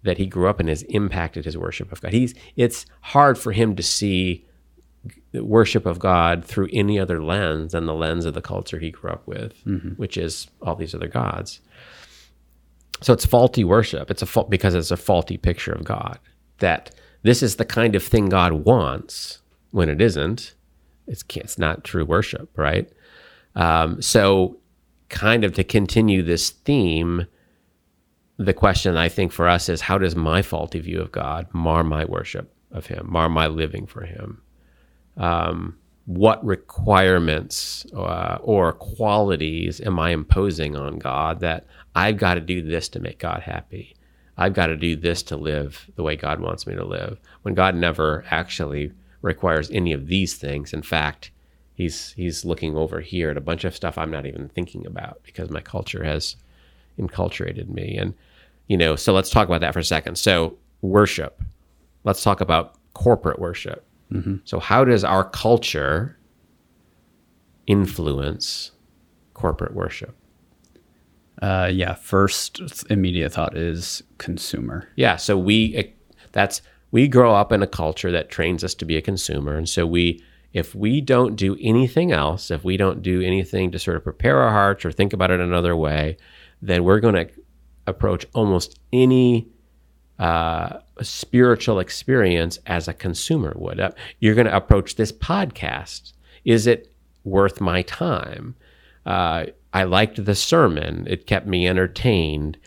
[0.07, 2.13] that he grew up in has impacted his worship of God.
[2.13, 4.45] He's it's hard for him to see
[5.33, 9.11] worship of God through any other lens than the lens of the culture he grew
[9.11, 9.53] up with,
[9.97, 11.61] which is all these other gods.
[13.01, 14.09] So it's faulty worship.
[14.09, 16.19] It's a fault because it's a faulty picture of God.
[16.59, 16.91] That
[17.21, 19.41] this is the kind of thing God wants
[19.71, 20.55] when it isn't.
[21.07, 22.89] It's it's not true worship, right?
[23.55, 24.57] Um, so,
[25.09, 27.27] kind of to continue this theme,
[28.37, 31.83] the question I think for us is how does my faulty view of God mar
[31.83, 34.41] my worship of Him, mar my living for Him?
[35.17, 42.41] Um, what requirements uh, or qualities am I imposing on God that I've got to
[42.41, 43.95] do this to make God happy?
[44.37, 47.19] I've got to do this to live the way God wants me to live.
[47.41, 50.73] When God never actually requires any of these things.
[50.73, 51.31] In fact,
[51.73, 55.21] he's he's looking over here at a bunch of stuff I'm not even thinking about
[55.23, 56.35] because my culture has
[56.99, 57.97] enculturated me.
[57.97, 58.13] And
[58.67, 60.17] you know, so let's talk about that for a second.
[60.17, 61.41] So worship.
[62.03, 63.85] Let's talk about corporate worship.
[64.45, 66.17] So how does our culture
[67.65, 68.71] influence
[69.33, 70.15] corporate worship?
[71.41, 71.93] Uh, yeah.
[71.93, 74.87] First immediate thought is consumer.
[74.95, 75.93] Yeah, so we
[76.31, 79.67] that's we grow up in a culture that trains us to be a consumer, and
[79.67, 83.97] so we if we don't do anything else, if we don't do anything to sort
[83.97, 86.17] of prepare our hearts or think about it another way,
[86.61, 87.29] then we're going to
[87.87, 89.47] approach almost any
[90.19, 93.79] uh, spiritual experience as a consumer would.
[93.79, 96.13] Uh, You're going to approach this podcast.
[96.45, 96.91] Is it
[97.23, 98.55] worth my time?
[99.05, 101.05] Uh, I liked the sermon.
[101.09, 102.57] It kept me entertained.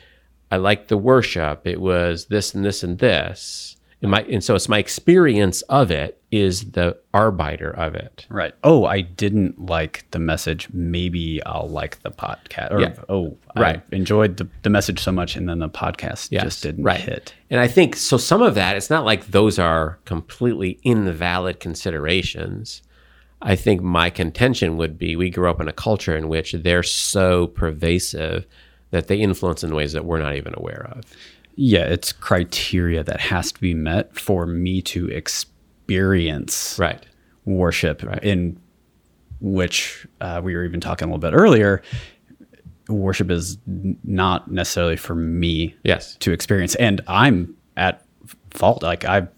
[0.51, 1.67] I liked the worship.
[1.67, 3.77] It was this and this and this.
[4.03, 8.25] And, my, and so it's my experience of it is the arbiter of it.
[8.29, 8.55] Right.
[8.63, 10.69] Oh, I didn't like the message.
[10.73, 12.71] Maybe I'll like the podcast.
[12.71, 12.95] Or, Yeah.
[13.09, 13.83] oh, Right.
[13.93, 17.01] I enjoyed the, the message so much, and then the podcast Yes, just didn't right.
[17.01, 17.35] hit.
[17.51, 18.17] And I think so.
[18.17, 22.83] Some of that, it's not like those are completely invalid considerations.
[23.43, 26.83] I think my contention would be we grew up in a culture in which they're
[26.85, 28.47] so pervasive
[28.91, 31.05] that they influence in ways that we're not even aware of.
[31.57, 35.09] Yeah, it's criteria that has to be met for me to
[35.95, 37.05] experience Right.
[37.45, 38.59] worship, in
[39.41, 41.83] which uh, we were even talking a little bit earlier.
[42.89, 46.17] Worship is not necessarily for me Yes.
[46.21, 48.05] to experience, and I'm at
[48.51, 48.83] fault.
[48.83, 49.29] Like I,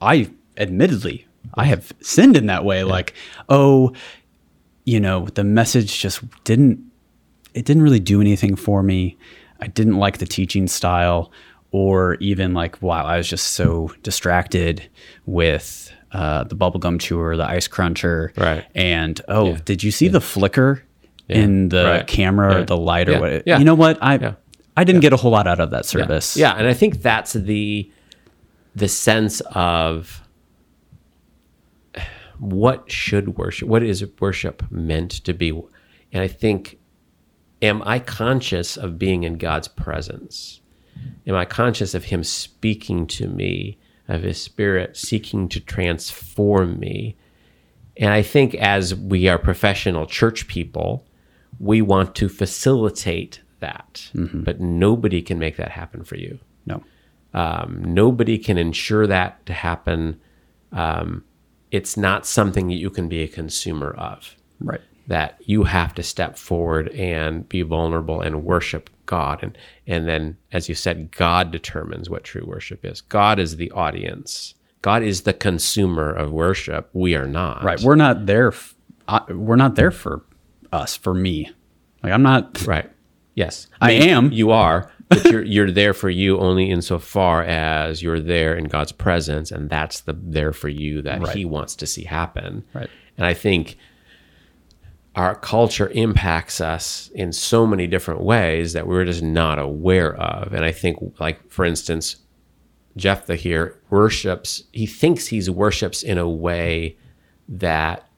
[0.00, 2.82] I admittedly, I have sinned in that way.
[2.84, 3.14] Like,
[3.48, 3.92] oh,
[4.84, 6.80] you know, the message just didn't.
[7.54, 9.16] It didn't really do anything for me.
[9.60, 11.30] I didn't like the teaching style,
[11.72, 14.88] or even like, wow, I was just so distracted
[15.26, 18.64] with uh, the bubblegum chewer, the ice cruncher, Right.
[18.74, 20.82] And oh, did you see the flicker
[21.28, 22.06] in the Right.
[22.06, 23.46] camera, or the light, or what?
[23.46, 23.58] Yeah.
[23.58, 23.98] You know what?
[24.02, 24.34] I Yeah.
[24.76, 26.00] I didn't get a whole lot out of that Yeah.
[26.02, 26.36] service.
[26.36, 27.90] Yeah, and I think that's the
[28.74, 30.22] the sense of
[32.38, 35.50] what should worship, what is worship meant to be,
[36.12, 36.78] and I think
[37.60, 40.60] am I conscious of being in God's presence?
[41.26, 43.78] Am I conscious of Him speaking to me,
[44.08, 47.16] of His Spirit seeking to transform me?
[47.96, 51.06] And I think as we are professional church people,
[51.60, 54.10] we want to facilitate that,
[54.44, 56.38] but nobody can make that happen for you.
[56.66, 56.82] No.
[57.34, 60.20] Um, nobody can ensure that to happen.
[60.72, 61.24] Um,
[61.70, 64.36] it's not something that you can be a consumer of.
[64.60, 64.80] Right.
[65.06, 70.38] That you have to step forward and be vulnerable and worship God, and and then,
[70.52, 73.02] as you said, God determines what true worship is.
[73.02, 74.54] God is the audience.
[74.80, 76.88] God is the consumer of worship.
[76.94, 77.62] We are not.
[77.62, 77.78] Right.
[77.82, 78.48] We're not there.
[78.48, 78.74] F-
[79.06, 80.24] uh, we're not there for
[80.72, 80.96] us.
[80.96, 81.50] For me.
[82.02, 82.66] Like I'm not.
[82.66, 82.90] Right.
[83.34, 84.32] Yes, I am.
[84.32, 88.92] You are, but you're you're there for you only insofar as you're there in God's
[88.92, 91.36] presence, and that's the there for you that Right.
[91.36, 92.64] He wants to see happen.
[92.72, 92.88] Right.
[93.18, 93.76] And I think
[95.14, 100.54] our culture impacts us in so many different ways that we're just not aware of.
[100.54, 102.16] And I think, like for instance,
[102.96, 104.64] Jephthah here worships.
[104.72, 106.96] He thinks he's worships in a way
[107.48, 108.08] that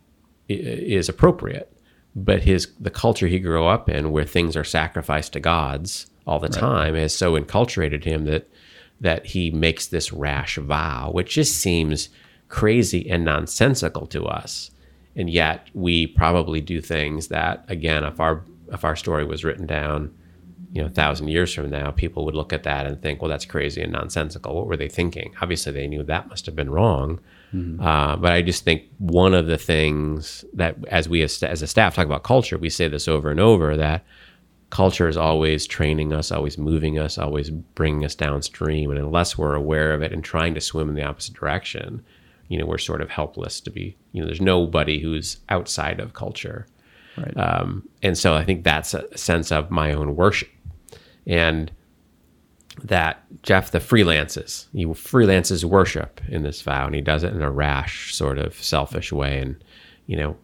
[0.49, 1.73] is appropriate,
[2.15, 6.39] but his the culture he grew up in, where things are sacrificed to gods all
[6.39, 8.49] the time, has so enculturated him that
[9.01, 12.09] that he makes this rash vow, which just seems
[12.49, 14.71] crazy and nonsensical to us.
[15.16, 19.66] And yet, we probably do things that, again, if our if our story was written
[19.66, 20.12] down,
[20.72, 23.29] you know, a thousand years from now, people would look at that and think, well,
[23.29, 24.55] that's crazy and nonsensical.
[24.55, 25.33] What were they thinking?
[25.40, 27.20] Obviously, they knew that must have been wrong.
[27.81, 31.68] Uh, but I just think one of the things that, as we as, as a
[31.68, 34.05] staff talk about culture, we say this over and over that
[34.70, 38.90] culture is always training us, always moving us, always bringing us downstream.
[38.90, 42.05] And unless we're aware of it and trying to swim in the opposite direction,
[42.55, 46.12] you know, we're sort of helpless to be, you know, there's nobody who's outside of
[46.12, 46.69] culture.
[47.19, 47.37] Right.
[47.37, 50.51] Um, and so I think that's a sense of my own worship.
[51.27, 51.73] And
[52.85, 57.51] that Jephthah freelances, he freelances worship in this vow, and he does it in a
[57.51, 59.40] rash, sort of selfish way.
[59.40, 59.57] And,
[60.07, 60.37] you know,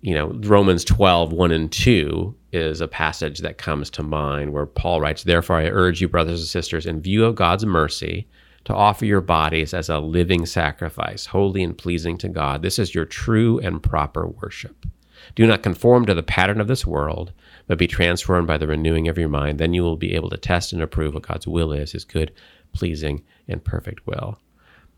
[0.00, 4.66] you know, Romans 12, 1 and 2 is a passage that comes to mind where
[4.66, 8.26] Paul writes, Therefore, I urge you, brothers and sisters, in view of God's mercy,
[8.64, 12.62] to offer your bodies as a living sacrifice, holy and pleasing to God.
[12.62, 14.86] This is your true and proper worship.
[15.34, 17.32] Do not conform to the pattern of this world,
[17.66, 19.58] but be transformed by the renewing of your mind.
[19.58, 22.32] Then you will be able to test and approve what God's will is, his good,
[22.72, 24.38] pleasing, and perfect will.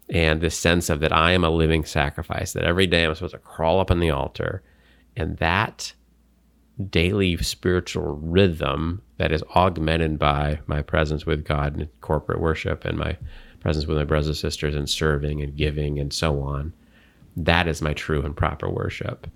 [0.09, 3.35] And this sense of that I am a living sacrifice, that every day I'm supposed
[3.35, 4.63] to crawl up on the altar,
[5.17, 5.93] and that
[6.89, 12.99] daily spiritual rhythm that is augmented by my presence with God in corporate worship and
[12.99, 13.17] my
[13.61, 16.73] presence with my brothers and sisters and serving and giving and so on.
[17.37, 19.27] That is my true and proper worship.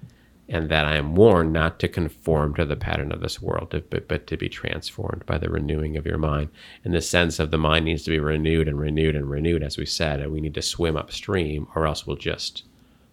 [0.48, 4.08] And that I am warned not to conform to the pattern of this world, but,
[4.08, 6.50] but to be transformed by the renewing of your mind.
[6.84, 9.78] In the sense of the mind needs to be renewed and renewed and renewed, as
[9.78, 12.64] we said, and we need to swim upstream or else we'll just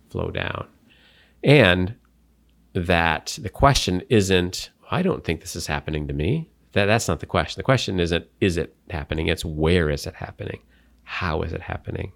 [0.09, 0.67] flow down.
[1.41, 1.95] And
[2.73, 7.19] that the question isn't i don't think this is happening to me that that's not
[7.19, 10.59] the question the question isn't is it happening it's where is it happening
[11.11, 12.13] how is it happening?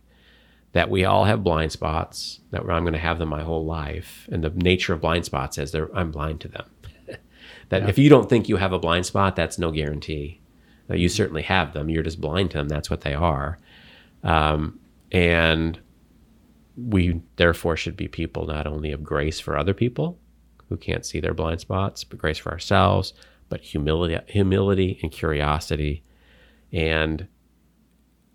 [0.71, 4.27] That we all have blind spots that i'm going to have them my whole life
[4.31, 6.65] and the nature of blind spots is they're i'm blind to them.
[7.69, 10.39] That if you don't think you have a blind spot that's no guarantee.
[10.87, 13.59] That you certainly have them you're just blind to them that's what they are.
[14.23, 14.79] Um,
[15.11, 15.79] and
[16.77, 20.19] we therefore should be people not only of grace for other people
[20.69, 23.13] who can't see their blind spots, but grace for ourselves,
[23.49, 26.03] but humility, humility and curiosity.
[26.71, 27.27] And,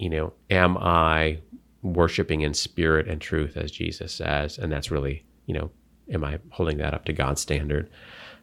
[0.01, 1.39] you know, am I
[1.83, 4.59] worshiping in spirit and truth as Jesus says?
[4.59, 5.71] And that's really, you know,
[6.11, 7.91] am I holding that up to God's standard?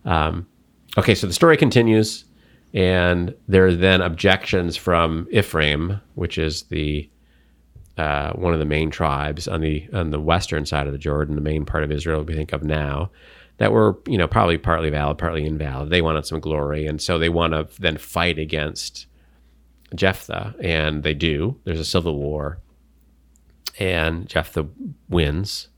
[0.06, 0.48] Um,
[0.98, 2.26] okay, so the story continues,
[2.74, 7.10] and there are then objections from Ephraim, which is the
[7.98, 11.34] uh, one of the main tribes on the on the western side of the Jordan,
[11.34, 13.10] the main part of Israel we think of now,
[13.58, 15.90] that were you know probably partly valid, partly invalid.
[15.90, 19.07] They wanted some glory, and so they want to then fight against
[19.96, 21.60] Jephthah, and they do.
[21.64, 22.60] There's a civil war,
[23.80, 24.68] and Jephthah
[25.10, 25.70] wins,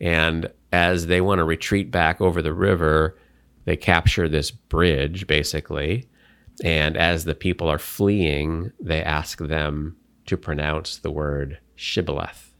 [0.00, 3.18] and as they want to retreat back over the river,
[3.64, 6.08] they capture this bridge basically,
[6.62, 12.52] and as the people are fleeing, they ask them to pronounce the word shibboleth.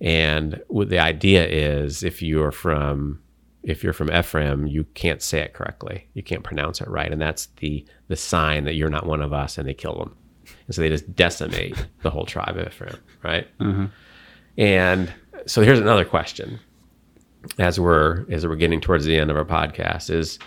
[0.00, 3.22] And the idea is if you're from
[3.66, 6.06] if you're from Ephraim, you can't say it correctly.
[6.14, 7.12] You can't pronounce it right.
[7.12, 10.16] And that's the the sign that you're not one of us and they kill them.
[10.66, 13.48] And so they just decimate the whole tribe of Ephraim, right?
[13.58, 13.86] Mm-hmm.
[14.56, 15.12] And
[15.46, 16.60] so here's another question
[17.58, 20.38] as we're as we're getting towards the end of our podcast is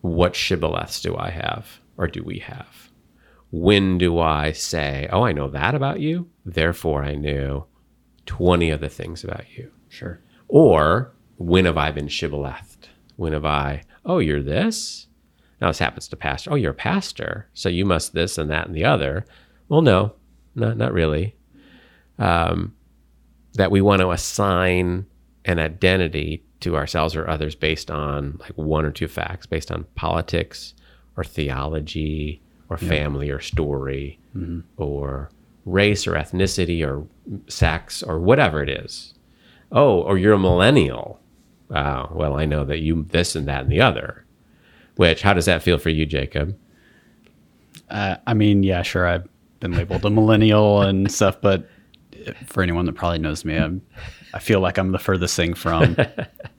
[0.00, 2.88] what shibboleths do I have or do we have?
[3.52, 7.66] When do I say, oh, I know that about you, therefore I knew
[8.24, 9.70] 20 other things about you?
[9.88, 10.18] Sure.
[10.48, 12.88] Or when have I been shibbolethed?
[13.16, 15.06] When have I, oh, you're this?
[15.60, 16.52] Now this happens to pastor.
[16.52, 19.24] Oh, you're a pastor, so you must this and that and the other.
[19.68, 20.14] Well, no,
[20.54, 21.34] not not really.
[22.18, 22.74] Um,
[23.54, 25.06] that we want to assign
[25.44, 29.84] an identity to ourselves or others based on like one or two facts, based on
[29.94, 30.74] politics
[31.16, 34.60] or theology or family or story Mm-hmm.
[34.76, 35.28] or
[35.64, 37.04] race or ethnicity or
[37.48, 39.12] sex or whatever it is.
[39.72, 41.19] Oh, or you're a millennial.
[41.70, 42.10] Wow.
[42.14, 44.24] Well, I know that you this and that and the other.
[44.96, 46.58] Which, how does that feel for you, Jacob?
[47.88, 49.06] Uh, I mean, yeah, sure.
[49.06, 49.26] I've
[49.60, 51.68] been labeled a millennial and stuff, but
[52.46, 53.80] for anyone that probably knows me, I'm,
[54.34, 55.96] I feel like I'm the furthest thing from,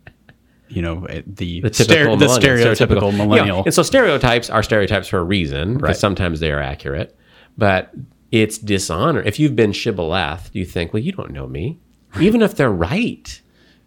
[0.70, 3.64] you know, eh, the the stere- typical the millennial, stereotypical millennial.
[3.66, 5.96] And so stereotypes are stereotypes for a reason, because Right.
[5.98, 7.18] sometimes they are accurate.
[7.58, 7.94] But
[8.32, 9.22] it's dishonor.
[9.22, 11.80] If you've been shibboleth, you think, well, you don't know me.
[12.20, 13.42] Even if they're right,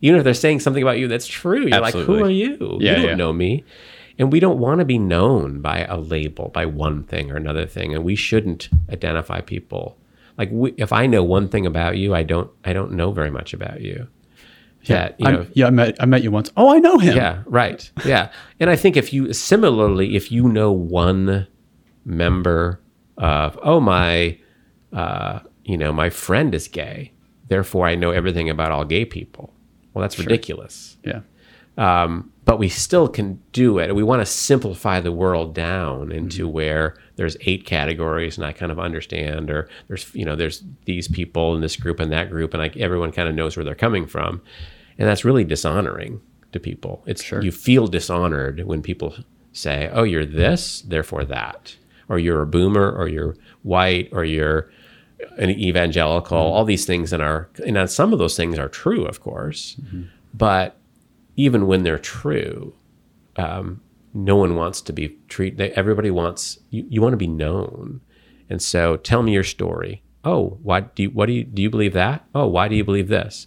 [0.05, 2.79] even if they're saying something about you that's true, you're like, who are you?
[2.79, 3.15] Yeah, you don't yeah.
[3.15, 3.65] know me.
[4.19, 7.65] And we don't want to be known by a label, by one thing or another
[7.65, 7.95] thing.
[7.95, 9.97] And we shouldn't identify people.
[10.37, 13.31] Like we, if I know one thing about you, I don't I don't know very
[13.31, 14.09] much about you.
[14.89, 16.53] That you know, yeah, I met, I met you once.
[16.55, 17.17] Oh, I know him.
[17.17, 17.91] yeah, right.
[18.05, 18.31] Yeah.
[18.61, 21.47] And I think if you similarly, if you know one
[22.05, 22.79] member
[23.17, 24.39] of, oh, my,
[24.93, 27.13] uh, you know, my friend is gay,
[27.49, 29.54] therefore I know everything about all gay people.
[29.95, 30.97] Well, that's ridiculous.
[31.05, 31.21] Yeah.
[31.77, 33.95] Um, but we still can do it.
[33.95, 38.71] We want to simplify the world down into where there's eight categories, and I kind
[38.71, 42.53] of understand, or there's you know there's these people in this group and that group,
[42.53, 44.43] and like everyone kind of knows where they're coming from,
[44.99, 46.21] and that's really dishonoring
[46.53, 47.03] to people.
[47.07, 49.17] It's you feel dishonored when people
[49.53, 51.77] say, "Oh, you're this, therefore that,"
[52.09, 54.71] or "You're a boomer," or "You're white," or "You're
[55.39, 59.21] an evangelical." All these things in our and some of those things are true, of
[59.21, 59.77] course,
[60.33, 60.77] but
[61.37, 62.75] even when they're true,
[63.37, 63.81] um,
[64.13, 65.73] no one wants to be treated.
[65.73, 68.01] Everybody wants you, you want to be known,
[68.49, 70.03] and so tell me your story.
[70.25, 72.25] Oh, why do you, what do you do you believe that?
[72.35, 73.47] Oh, why do you believe this?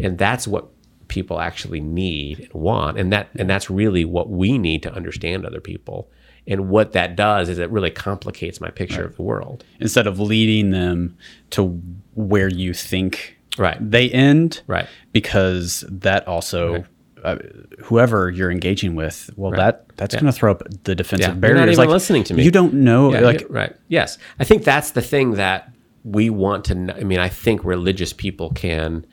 [0.00, 0.68] And that's what
[1.08, 5.44] people actually need and want, and that and that's really what we need to understand
[5.44, 6.10] other people.
[6.46, 9.64] And what that does is it really complicates my picture of the world.
[9.80, 11.16] Instead of leading them
[11.50, 11.80] to
[12.14, 13.78] where you think Right.
[13.80, 14.88] they end, Right.
[15.12, 16.84] because that also
[17.22, 17.36] uh,
[17.84, 21.40] whoever you're engaging with well that that's going to throw up the defensive Yeah, you're
[21.40, 22.42] barriers not even like listening to me.
[22.42, 23.76] you don't know Yeah, like yeah, right.
[23.86, 24.18] Yes.
[24.40, 25.70] I think that's the thing that
[26.02, 26.94] we want to know.
[26.94, 29.06] I mean, I think religious people can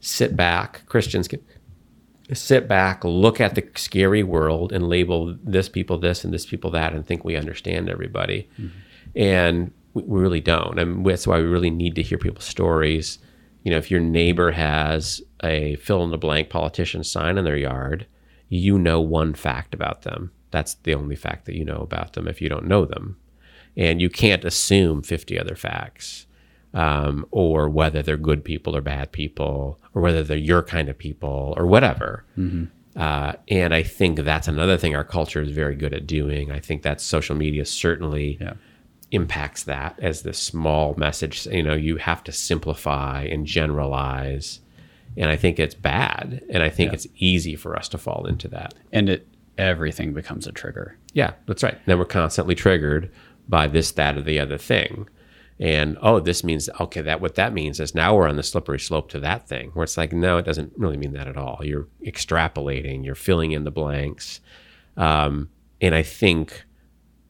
[0.00, 1.40] sit back, Christians can
[2.32, 6.70] sit back, look at the scary world and label this people this and this people
[6.72, 8.48] that and think we understand everybody.
[9.14, 10.78] And we, we really don't.
[10.78, 13.18] And that's why we really need to hear people's stories.
[13.62, 17.56] You know, if your neighbor has a fill in the blank politician sign in their
[17.56, 18.06] yard,
[18.48, 20.32] you know one fact about them.
[20.50, 23.16] That's the only fact that you know about them if you don't know them.
[23.76, 26.25] And you can't assume 50 other facts
[26.76, 30.96] um, or whether they're good people or bad people or whether they're your kind of
[30.98, 32.24] people or whatever.
[32.96, 36.50] Uh, and I think that's another thing our culture is very good at doing.
[36.50, 38.54] I think that social media certainly Yeah.
[39.12, 41.46] impacts that as the small message.
[41.46, 44.60] You know, you have to simplify and generalize.
[45.16, 46.42] And I think it's bad.
[46.50, 48.74] And I think it's easy for us to fall into that.
[48.92, 49.26] and it
[49.58, 51.78] everything becomes a trigger Yeah, that's right.
[51.86, 53.10] Then we're constantly triggered
[53.48, 55.08] by this, that, or the other thing.
[55.58, 57.00] And oh, this means okay.
[57.00, 59.70] That what that means is now we're on the slippery slope to that thing.
[59.72, 61.60] Where it's like, no, it doesn't really mean that at all.
[61.62, 63.04] You're extrapolating.
[63.04, 64.40] You're filling in the blanks.
[64.96, 65.48] Um,
[65.80, 66.64] and I think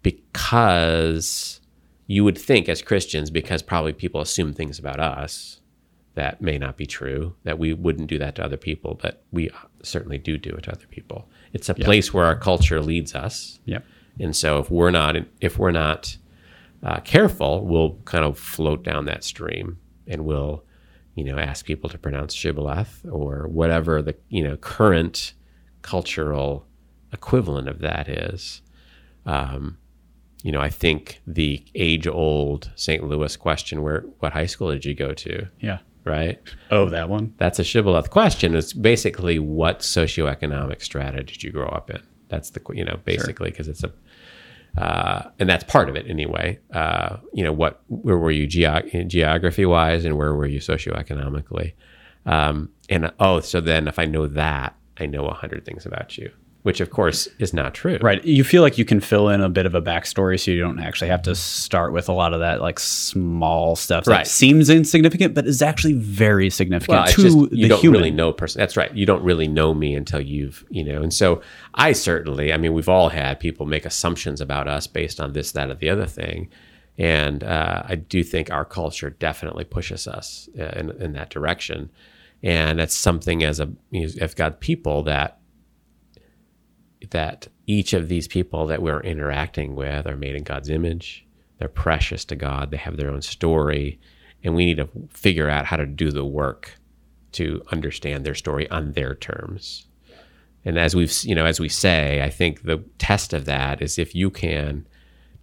[0.02, 1.60] because
[2.06, 5.60] you would think as Christians, because probably people assume things about us
[6.14, 9.50] that may not be true, that we wouldn't do that to other people, but we
[9.82, 11.28] certainly do do it to other people.
[11.52, 13.60] It's a place where our culture leads us.
[13.66, 13.84] yep
[14.18, 16.16] And so if we're not if we're not
[16.82, 20.64] uh, careful, we'll kind of float down that stream, and we'll
[21.14, 25.32] you know ask people to pronounce shibboleth or whatever the you know current
[25.82, 26.66] cultural
[27.12, 28.62] equivalent of that is.
[29.24, 29.78] Um,
[30.42, 33.02] you know, I think the age old St.
[33.02, 35.48] Louis question, where what high school did you go to?
[35.60, 36.40] yeah Right.
[36.70, 38.54] oh that one That's a shibboleth question.
[38.54, 42.00] It's basically what socioeconomic strata did you grow up in?
[42.28, 43.92] That's the you know basically because it's a
[44.76, 46.58] uh, and that's part of it anyway.
[46.72, 47.82] Uh, you know what?
[47.88, 51.72] Where were you geog- geography wise, and where were you socioeconomically?
[52.26, 56.18] Um, and oh, so then if I know that, I know a hundred things about
[56.18, 56.30] you.
[56.66, 57.96] Which of course is not true.
[58.02, 58.24] Right.
[58.24, 60.80] You feel like you can fill in a bit of a backstory so you don't
[60.80, 64.26] actually have to start with a lot of that like small stuff that Right.
[64.26, 68.00] seems insignificant but is actually very significant Well, to just the you don't human.
[68.00, 68.58] really know person.
[68.58, 68.92] That's right.
[68.92, 71.02] You don't really know me until you've, you know.
[71.02, 71.40] And so
[71.74, 75.52] I certainly, I mean, we've all had people make assumptions about us based on this,
[75.52, 76.48] that, or the other thing.
[76.98, 81.90] And uh, I do think our culture definitely pushes us uh, in, in that direction.
[82.42, 85.38] And that's something as a, you know, I've got people that
[87.10, 91.26] that each of these people that we're interacting with are made in God's image.
[91.58, 92.70] They're precious to God.
[92.70, 93.98] They have their own story.
[94.42, 96.78] And we need to figure out how to do the work
[97.32, 99.86] to understand their story on their terms.
[100.64, 103.98] And as we've, you know, as we say, I think the test of that is
[103.98, 104.86] if you can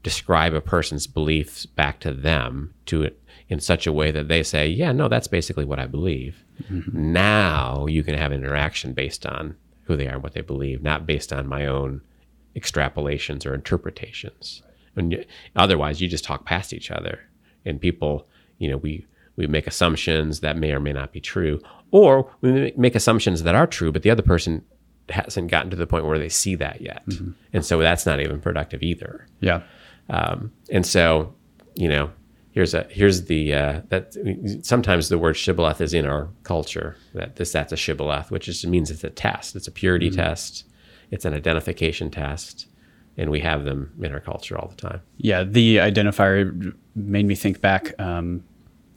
[0.03, 4.43] describe a person's beliefs back to them to it in such a way that they
[4.43, 6.43] say, yeah, no, that's basically what I believe.
[6.69, 7.13] Mm-hmm.
[7.13, 9.55] Now you can have an interaction based on
[9.85, 12.01] who they are and what they believe, not based on my own
[12.55, 14.61] extrapolations or interpretations.
[14.95, 15.25] And you,
[15.55, 17.19] otherwise, you just talk past each other,
[17.65, 18.27] and people,
[18.59, 19.05] you know, we
[19.35, 21.59] we make assumptions that may or may not be true,
[21.91, 24.63] or we make assumptions that are true, but the other person
[25.09, 27.03] hasn't gotten to the point where they see that yet,
[27.51, 29.27] and so that's not even productive either.
[29.39, 29.63] Yeah.
[30.09, 31.33] Um, and so,
[31.75, 32.11] you know,
[32.53, 34.15] here's a here's the uh, that
[34.61, 36.95] sometimes the word shibboleth is in our culture.
[37.13, 39.55] That this that's a shibboleth, which just means it's a test.
[39.55, 40.65] It's a purity test.
[41.11, 42.67] It's an identification test,
[43.17, 45.01] and we have them in our culture all the time.
[45.17, 47.93] Yeah, the identifier made me think back.
[47.99, 48.43] Um,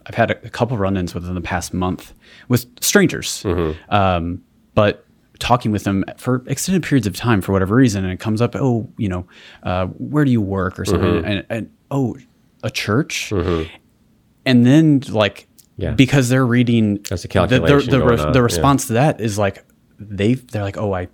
[0.07, 2.15] I've had a, a couple run-ins within the past month
[2.49, 3.43] with strangers,
[3.89, 4.43] um,
[4.75, 5.05] but
[5.41, 8.55] talking with them for extended periods of time for whatever reason, and it comes up,
[8.55, 9.27] oh, you know,
[9.65, 12.17] uh, where do you work or something, and, and oh,
[12.63, 13.73] a church, mm-hmm.
[14.45, 15.49] and then like.
[15.79, 15.91] Yeah.
[15.91, 18.45] Because they're reading There's a the- calculation The, the, going re- the yeah.
[18.45, 19.63] response to that is like
[19.99, 21.09] they they're like, oh, I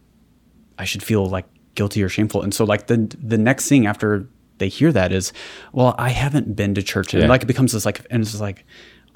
[0.78, 2.42] I should feel like guilty or shameful.
[2.42, 4.28] And so like the the next thing after
[4.58, 5.32] they hear that is,
[5.72, 7.28] well, I haven't been to church, and Yeah.
[7.28, 8.64] like it becomes this like, and it's like,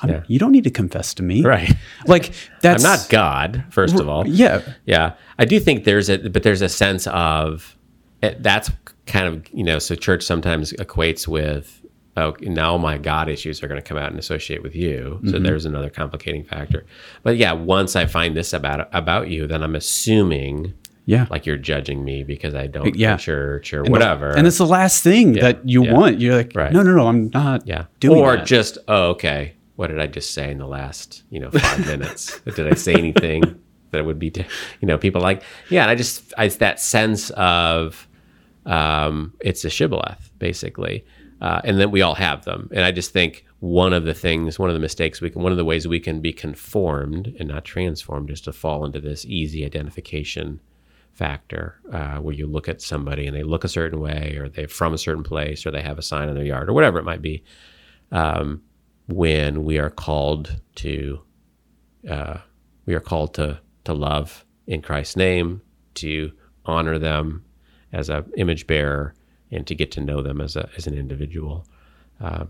[0.00, 0.22] I'm, Yeah.
[0.26, 1.72] you don't need to confess to me, Right.
[2.08, 4.26] Like that's I'm not God, first of all.
[4.26, 7.76] Yeah, Yeah, I do think there's a, but there's a sense of
[8.20, 8.68] it, that's
[9.06, 9.78] kind of you know.
[9.78, 11.86] So church sometimes equates with
[12.16, 15.20] oh now my God issues are going to come out and associate with you.
[15.28, 16.86] So there's another complicating factor.
[17.22, 20.74] But yeah, once I find this about about you, then I'm assuming
[21.08, 23.12] yeah, like you're judging me because I don't Yeah.
[23.12, 24.30] go to church or whatever.
[24.36, 25.92] And it's the last thing that you yeah.
[25.92, 26.20] want.
[26.20, 26.72] You're like, Right.
[26.72, 27.66] no, no, no, I'm not.
[27.66, 28.46] yeah, doing or that.
[28.46, 32.40] just oh okay, what did I just say in the last you know five minutes?
[32.40, 33.42] Did I say anything
[33.92, 34.44] that would be to,
[34.80, 35.82] you know people like yeah?
[35.82, 38.08] And I just I, it's that sense of
[38.64, 41.04] um, it's a shibboleth basically,
[41.41, 42.68] uh, and then we all have them.
[42.72, 45.53] And I just think one of the things, one of the mistakes we can, one
[45.53, 49.24] of the ways we can be conformed and not transformed is to fall into this
[49.26, 50.61] easy identification
[51.12, 54.68] factor uh, where you look at somebody and they look a certain way or they're
[54.68, 57.05] from a certain place or they have a sign in their yard or whatever it
[57.05, 57.43] might be
[58.12, 58.62] um,
[59.09, 61.20] when we are called to
[62.11, 62.37] uh,
[62.84, 65.62] we are called to to love in Christ's name
[65.95, 66.32] to
[66.66, 67.45] honor them
[67.93, 69.14] as a image bearer
[69.51, 71.66] and to get to know them as a as an individual.
[72.20, 72.49] Um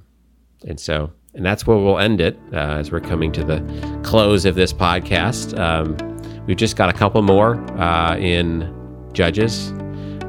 [0.66, 4.46] and so and that's where we'll end it uh, as we're coming to the close
[4.46, 5.58] of this podcast.
[5.58, 5.94] Um,
[6.46, 8.72] we've just got a couple more uh, in
[9.12, 9.72] judges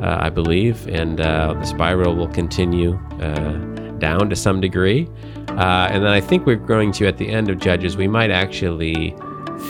[0.02, 3.58] uh, i believe and uh, the spiral will continue uh,
[3.98, 5.08] down to some degree.
[5.50, 8.30] Uh, and then i think we're going to at the end of judges we might
[8.32, 9.16] actually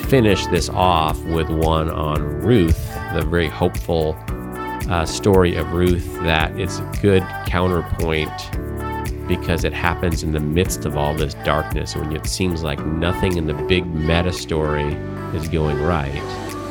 [0.07, 4.13] finish this off with one on ruth the very hopeful
[4.89, 8.31] uh, story of ruth that is a good counterpoint
[9.27, 11.95] because it happens in the midst of all this darkness.
[11.95, 14.93] When it seems like nothing in the big meta story
[15.33, 16.23] is going right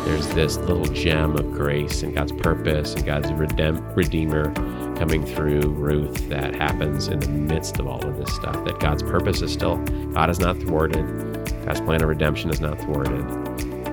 [0.07, 4.55] there's this little gem of grace and god's purpose and god's redem- redeemer
[4.97, 9.03] coming through ruth that happens in the midst of all of this stuff that god's
[9.03, 9.77] purpose is still
[10.17, 11.05] god is not thwarted.
[11.67, 13.21] God's plan of redemption is not thwarted.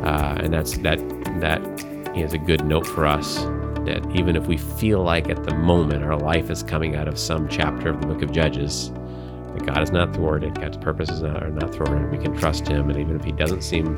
[0.05, 0.99] Uh, and that's that
[1.41, 1.59] that
[2.15, 3.43] is a good note for us
[3.85, 7.17] that even if we feel like at the moment our life is coming out of
[7.17, 11.49] some chapter of the book of Judges, that God is not thwarted, God's purposes are
[11.49, 12.11] not thwarted.
[12.11, 13.97] We can trust Him, and even if He doesn't seem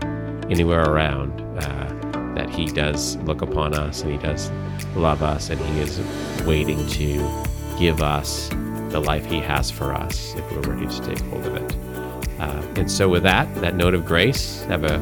[0.50, 4.52] anywhere around, uh, that He does look upon us and He does
[4.96, 6.00] love us, and He is
[6.46, 7.46] waiting to
[7.80, 8.50] give us
[8.90, 11.76] the life He has for us if we're ready to take hold of it.
[12.40, 14.96] Uh, and so, with that, that note of grace, have a,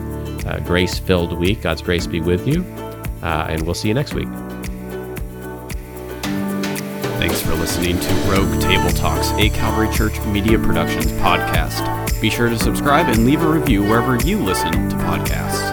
[0.47, 1.61] a grace filled week.
[1.61, 2.63] God's grace be with you.
[3.23, 4.27] Uh, and we'll see you next week.
[7.63, 12.19] Listening to Rogue Table Talks, a Calvary Church Media Productions podcast.
[12.19, 15.72] Be sure to subscribe and leave a review wherever you listen to podcasts.